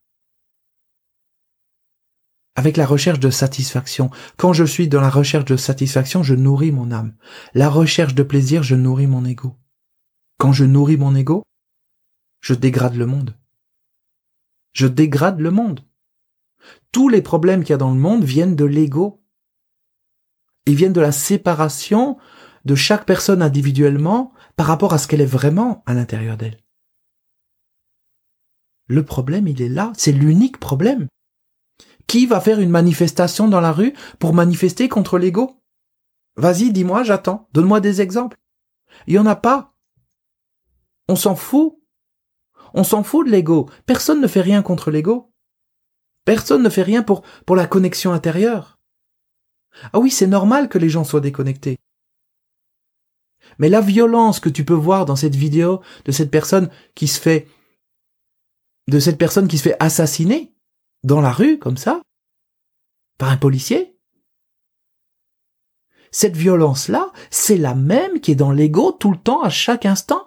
avec 2.54 2.76
la 2.76 2.86
recherche 2.86 3.18
de 3.18 3.30
satisfaction. 3.30 4.09
Quand 4.36 4.52
je 4.52 4.62
suis 4.62 4.86
dans 4.86 5.00
la 5.00 5.11
recherche 5.11 5.46
de 5.46 5.56
satisfaction, 5.56 6.22
je 6.22 6.36
nourris 6.36 6.70
mon 6.70 6.92
âme. 6.92 7.16
La 7.54 7.68
recherche 7.68 8.14
de 8.14 8.22
plaisir, 8.22 8.62
je 8.62 8.76
nourris 8.76 9.09
mon 9.09 9.24
ego. 9.24 9.56
Quand 10.38 10.52
je 10.52 10.64
nourris 10.64 10.96
mon 10.96 11.16
ego, 11.16 11.42
je 12.40 12.54
dégrade 12.54 12.94
le 12.94 13.06
monde. 13.06 13.36
Je 14.74 14.86
dégrade 14.86 15.40
le 15.40 15.50
monde. 15.50 15.84
Tous 16.92 17.09
les 17.09 17.20
problèmes 17.20 17.62
qu'il 17.62 17.70
y 17.70 17.74
a 17.74 17.78
dans 17.78 17.92
le 17.92 17.98
monde 17.98 18.22
viennent 18.22 18.54
de 18.54 18.64
l'ego. 18.64 19.24
Ils 20.69 20.75
viennent 20.75 20.93
de 20.93 21.01
la 21.01 21.12
séparation 21.12 22.19
de 22.66 22.75
chaque 22.75 23.07
personne 23.07 23.41
individuellement 23.41 24.35
par 24.55 24.66
rapport 24.66 24.93
à 24.93 24.99
ce 24.99 25.09
qu'elle 25.09 25.23
est 25.23 25.27
vraiment 25.27 25.83
à 25.87 25.95
l'intérieur 25.95 26.37
d'elle. 26.37 26.62
Le 28.87 29.03
problème, 29.03 29.49
il 29.49 29.62
est 29.62 29.71
là. 29.71 29.95
C'est 29.97 30.12
l'unique 30.12 30.61
problème. 30.61 31.09
Qui 32.07 32.27
va 32.27 32.41
faire 32.43 32.61
une 32.61 32.69
manifestation 32.69 33.49
dans 33.49 33.62
la 33.62 33.73
rue 33.73 33.95
pour 34.19 34.35
manifester 34.35 34.91
contre 34.91 35.19
l'ego? 35.19 35.62
Vas-y, 36.37 36.71
dis-moi, 36.71 37.03
j'attends. 37.03 37.49
Donne-moi 37.55 37.81
des 37.81 38.03
exemples. 38.03 38.37
Il 39.07 39.14
y 39.14 39.19
en 39.19 39.27
a 39.27 39.37
pas. 39.37 39.75
On 41.09 41.16
s'en 41.16 41.35
fout. 41.35 41.79
On 42.75 42.85
s'en 42.85 43.03
fout 43.03 43.27
de 43.27 43.33
l'ego. 43.33 43.71
Personne 43.87 44.21
ne 44.21 44.27
fait 44.27 44.43
rien 44.43 44.62
contre 44.62 44.91
l'ego. 44.91 45.33
Personne 46.27 46.62
ne 46.62 46.69
fait 46.69 46.83
rien 46.83 47.03
pour, 47.03 47.23
pour 47.47 47.57
la 47.57 47.66
connexion 47.66 48.12
intérieure. 48.12 48.78
Ah 49.93 49.99
oui, 49.99 50.11
c'est 50.11 50.27
normal 50.27 50.69
que 50.69 50.79
les 50.79 50.89
gens 50.89 51.05
soient 51.05 51.21
déconnectés. 51.21 51.79
Mais 53.59 53.69
la 53.69 53.81
violence 53.81 54.41
que 54.41 54.49
tu 54.49 54.64
peux 54.64 54.75
voir 54.75 55.07
dans 55.07 55.16
cette 55.16 55.37
vidéo 55.37 55.81
de 56.05 56.12
cette 56.12 56.31
personne 56.31 56.71
qui 56.95 57.09
se 57.09 57.21
fait, 57.21 57.49
de 58.89 59.01
cette 59.01 59.19
personne 59.19 59.49
qui 59.49 59.59
se 59.59 59.62
fait 59.62 59.77
assassiner, 59.81 60.55
dans 61.05 61.21
la 61.21 61.33
rue, 61.33 61.59
comme 61.59 61.77
ça, 61.77 62.03
par 63.19 63.31
un 63.31 63.37
policier. 63.37 63.97
Cette 66.11 66.37
violence-là, 66.37 67.12
c'est 67.31 67.57
la 67.57 67.75
même 67.75 68.21
qui 68.21 68.33
est 68.33 68.37
dans 68.37 68.53
l'ego 68.53 68.93
tout 68.93 69.11
le 69.11 69.19
temps, 69.19 69.43
à 69.43 69.51
chaque 69.51 69.87
instant. 69.87 70.25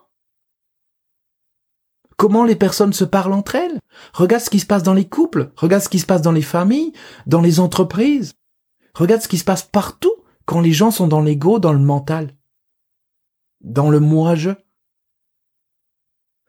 Comment 2.17 2.45
les 2.45 2.55
personnes 2.55 2.93
se 2.93 3.03
parlent 3.03 3.33
entre 3.33 3.55
elles? 3.55 3.79
Regarde 4.13 4.43
ce 4.43 4.49
qui 4.51 4.59
se 4.59 4.67
passe 4.67 4.83
dans 4.83 4.93
les 4.93 5.09
couples, 5.09 5.51
regarde 5.55 5.83
ce 5.83 5.89
qui 5.89 5.97
se 5.97 6.05
passe 6.05 6.21
dans 6.21 6.31
les 6.31 6.43
familles, 6.43 6.93
dans 7.25 7.41
les 7.41 7.59
entreprises. 7.59 8.33
Regarde 8.93 9.21
ce 9.21 9.27
qui 9.27 9.37
se 9.37 9.43
passe 9.43 9.63
partout 9.63 10.15
quand 10.45 10.61
les 10.61 10.73
gens 10.73 10.91
sont 10.91 11.07
dans 11.07 11.21
l'ego, 11.21 11.59
dans 11.59 11.73
le 11.73 11.79
mental. 11.79 12.37
Dans 13.61 13.89
le 13.89 13.99
moi-je. 13.99 14.51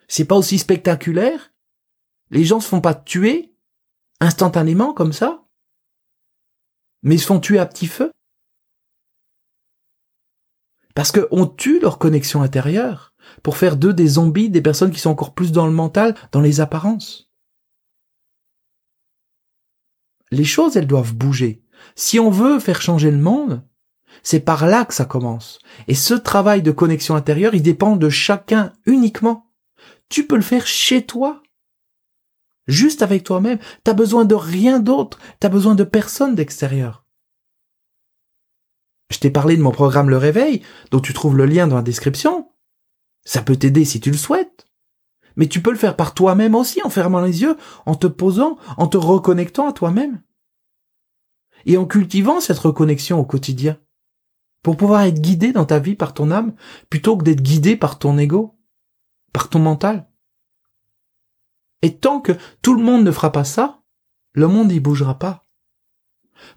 C'est 0.08 0.24
pas 0.24 0.36
aussi 0.36 0.58
spectaculaire? 0.58 1.52
Les 2.30 2.44
gens 2.44 2.60
se 2.60 2.68
font 2.68 2.80
pas 2.80 2.94
tuer 2.94 3.54
instantanément 4.20 4.94
comme 4.94 5.12
ça, 5.12 5.46
mais 7.02 7.16
ils 7.16 7.20
se 7.20 7.26
font 7.26 7.40
tuer 7.40 7.58
à 7.58 7.66
petit 7.66 7.86
feu? 7.86 8.12
Parce 10.94 11.12
qu'on 11.12 11.46
tue 11.46 11.80
leur 11.80 11.98
connexion 11.98 12.42
intérieure 12.42 13.14
pour 13.42 13.56
faire 13.56 13.76
d'eux 13.76 13.94
des 13.94 14.06
zombies, 14.06 14.50
des 14.50 14.62
personnes 14.62 14.90
qui 14.90 15.00
sont 15.00 15.10
encore 15.10 15.34
plus 15.34 15.52
dans 15.52 15.66
le 15.66 15.72
mental, 15.72 16.14
dans 16.32 16.40
les 16.40 16.60
apparences. 16.60 17.30
Les 20.30 20.44
choses, 20.44 20.76
elles 20.76 20.86
doivent 20.86 21.14
bouger. 21.14 21.62
Si 21.94 22.18
on 22.18 22.30
veut 22.30 22.58
faire 22.58 22.80
changer 22.80 23.10
le 23.10 23.18
monde, 23.18 23.62
c'est 24.22 24.40
par 24.40 24.66
là 24.66 24.84
que 24.84 24.94
ça 24.94 25.04
commence. 25.04 25.58
Et 25.88 25.94
ce 25.94 26.14
travail 26.14 26.62
de 26.62 26.70
connexion 26.70 27.14
intérieure, 27.14 27.54
il 27.54 27.62
dépend 27.62 27.96
de 27.96 28.08
chacun 28.08 28.72
uniquement. 28.86 29.50
Tu 30.08 30.26
peux 30.26 30.36
le 30.36 30.42
faire 30.42 30.66
chez 30.66 31.04
toi. 31.04 31.42
Juste 32.66 33.02
avec 33.02 33.24
toi-même. 33.24 33.58
T'as 33.82 33.94
besoin 33.94 34.24
de 34.24 34.34
rien 34.34 34.78
d'autre. 34.78 35.18
T'as 35.40 35.48
besoin 35.48 35.74
de 35.74 35.84
personne 35.84 36.34
d'extérieur. 36.34 37.04
Je 39.10 39.18
t'ai 39.18 39.30
parlé 39.30 39.56
de 39.56 39.62
mon 39.62 39.72
programme 39.72 40.08
Le 40.08 40.16
Réveil, 40.16 40.62
dont 40.90 41.00
tu 41.00 41.12
trouves 41.12 41.36
le 41.36 41.46
lien 41.46 41.66
dans 41.66 41.76
la 41.76 41.82
description. 41.82 42.48
Ça 43.24 43.42
peut 43.42 43.56
t'aider 43.56 43.84
si 43.84 44.00
tu 44.00 44.10
le 44.10 44.16
souhaites. 44.16 44.66
Mais 45.36 45.48
tu 45.48 45.60
peux 45.62 45.70
le 45.70 45.78
faire 45.78 45.96
par 45.96 46.14
toi-même 46.14 46.54
aussi, 46.54 46.80
en 46.82 46.90
fermant 46.90 47.20
les 47.20 47.42
yeux, 47.42 47.56
en 47.86 47.94
te 47.94 48.06
posant, 48.06 48.58
en 48.76 48.86
te 48.86 48.96
reconnectant 48.96 49.68
à 49.68 49.72
toi-même. 49.72 50.22
Et 51.66 51.76
en 51.76 51.86
cultivant 51.86 52.40
cette 52.40 52.58
reconnexion 52.58 53.18
au 53.18 53.24
quotidien. 53.24 53.78
Pour 54.62 54.76
pouvoir 54.76 55.02
être 55.02 55.20
guidé 55.20 55.52
dans 55.52 55.64
ta 55.64 55.78
vie 55.78 55.96
par 55.96 56.14
ton 56.14 56.30
âme, 56.30 56.54
plutôt 56.88 57.16
que 57.16 57.24
d'être 57.24 57.42
guidé 57.42 57.76
par 57.76 57.98
ton 57.98 58.16
ego, 58.18 58.56
par 59.32 59.48
ton 59.48 59.58
mental. 59.58 60.08
Et 61.82 61.96
tant 61.96 62.20
que 62.20 62.32
tout 62.62 62.74
le 62.74 62.82
monde 62.82 63.04
ne 63.04 63.10
fera 63.10 63.32
pas 63.32 63.44
ça, 63.44 63.82
le 64.32 64.46
monde 64.46 64.68
n'y 64.68 64.80
bougera 64.80 65.18
pas. 65.18 65.46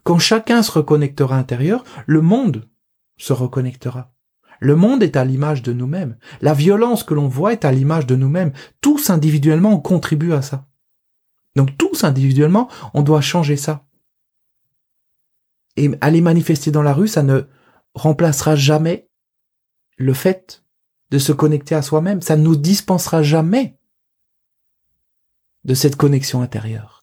Quand 0.03 0.20
chacun 0.20 0.64
se 0.64 0.72
reconnectera 0.72 1.36
intérieur, 1.36 1.84
le 2.06 2.22
monde 2.22 2.68
se 3.18 3.34
reconnectera. 3.34 4.14
Le 4.60 4.76
monde 4.76 5.03
est 5.03 5.18
à 5.18 5.26
l'image 5.26 5.62
de 5.62 5.74
nous-mêmes. 5.74 6.18
La 6.41 6.53
violence 6.53 7.03
que 7.03 7.14
l'on 7.14 7.28
voit 7.28 7.53
est 7.53 7.66
à 7.66 7.72
l'image 7.72 8.08
de 8.08 8.16
nous-mêmes. 8.16 8.53
Tous 8.82 9.10
individuellement, 9.10 9.74
on 9.74 9.80
contribue 9.80 10.34
à 10.34 10.41
ça. 10.41 10.68
Donc 11.56 11.78
tous 11.78 12.03
individuellement, 12.03 12.70
on 12.93 13.01
doit 13.01 13.22
changer 13.22 13.58
ça. 13.58 13.85
Et 15.78 15.91
aller 16.01 16.21
manifester 16.21 16.71
dans 16.71 16.84
la 16.84 16.93
rue, 16.93 17.07
ça 17.07 17.23
ne 17.23 17.43
remplacera 17.93 18.55
jamais 18.55 19.09
le 19.97 20.13
fait 20.13 20.63
de 21.11 21.19
se 21.19 21.32
connecter 21.32 21.76
à 21.76 21.82
soi-même. 21.82 22.21
Ça 22.21 22.38
ne 22.38 22.43
nous 22.43 22.55
dispensera 22.55 23.23
jamais 23.23 23.78
de 25.65 25.73
cette 25.73 25.95
connexion 25.95 26.41
intérieure. 26.41 26.95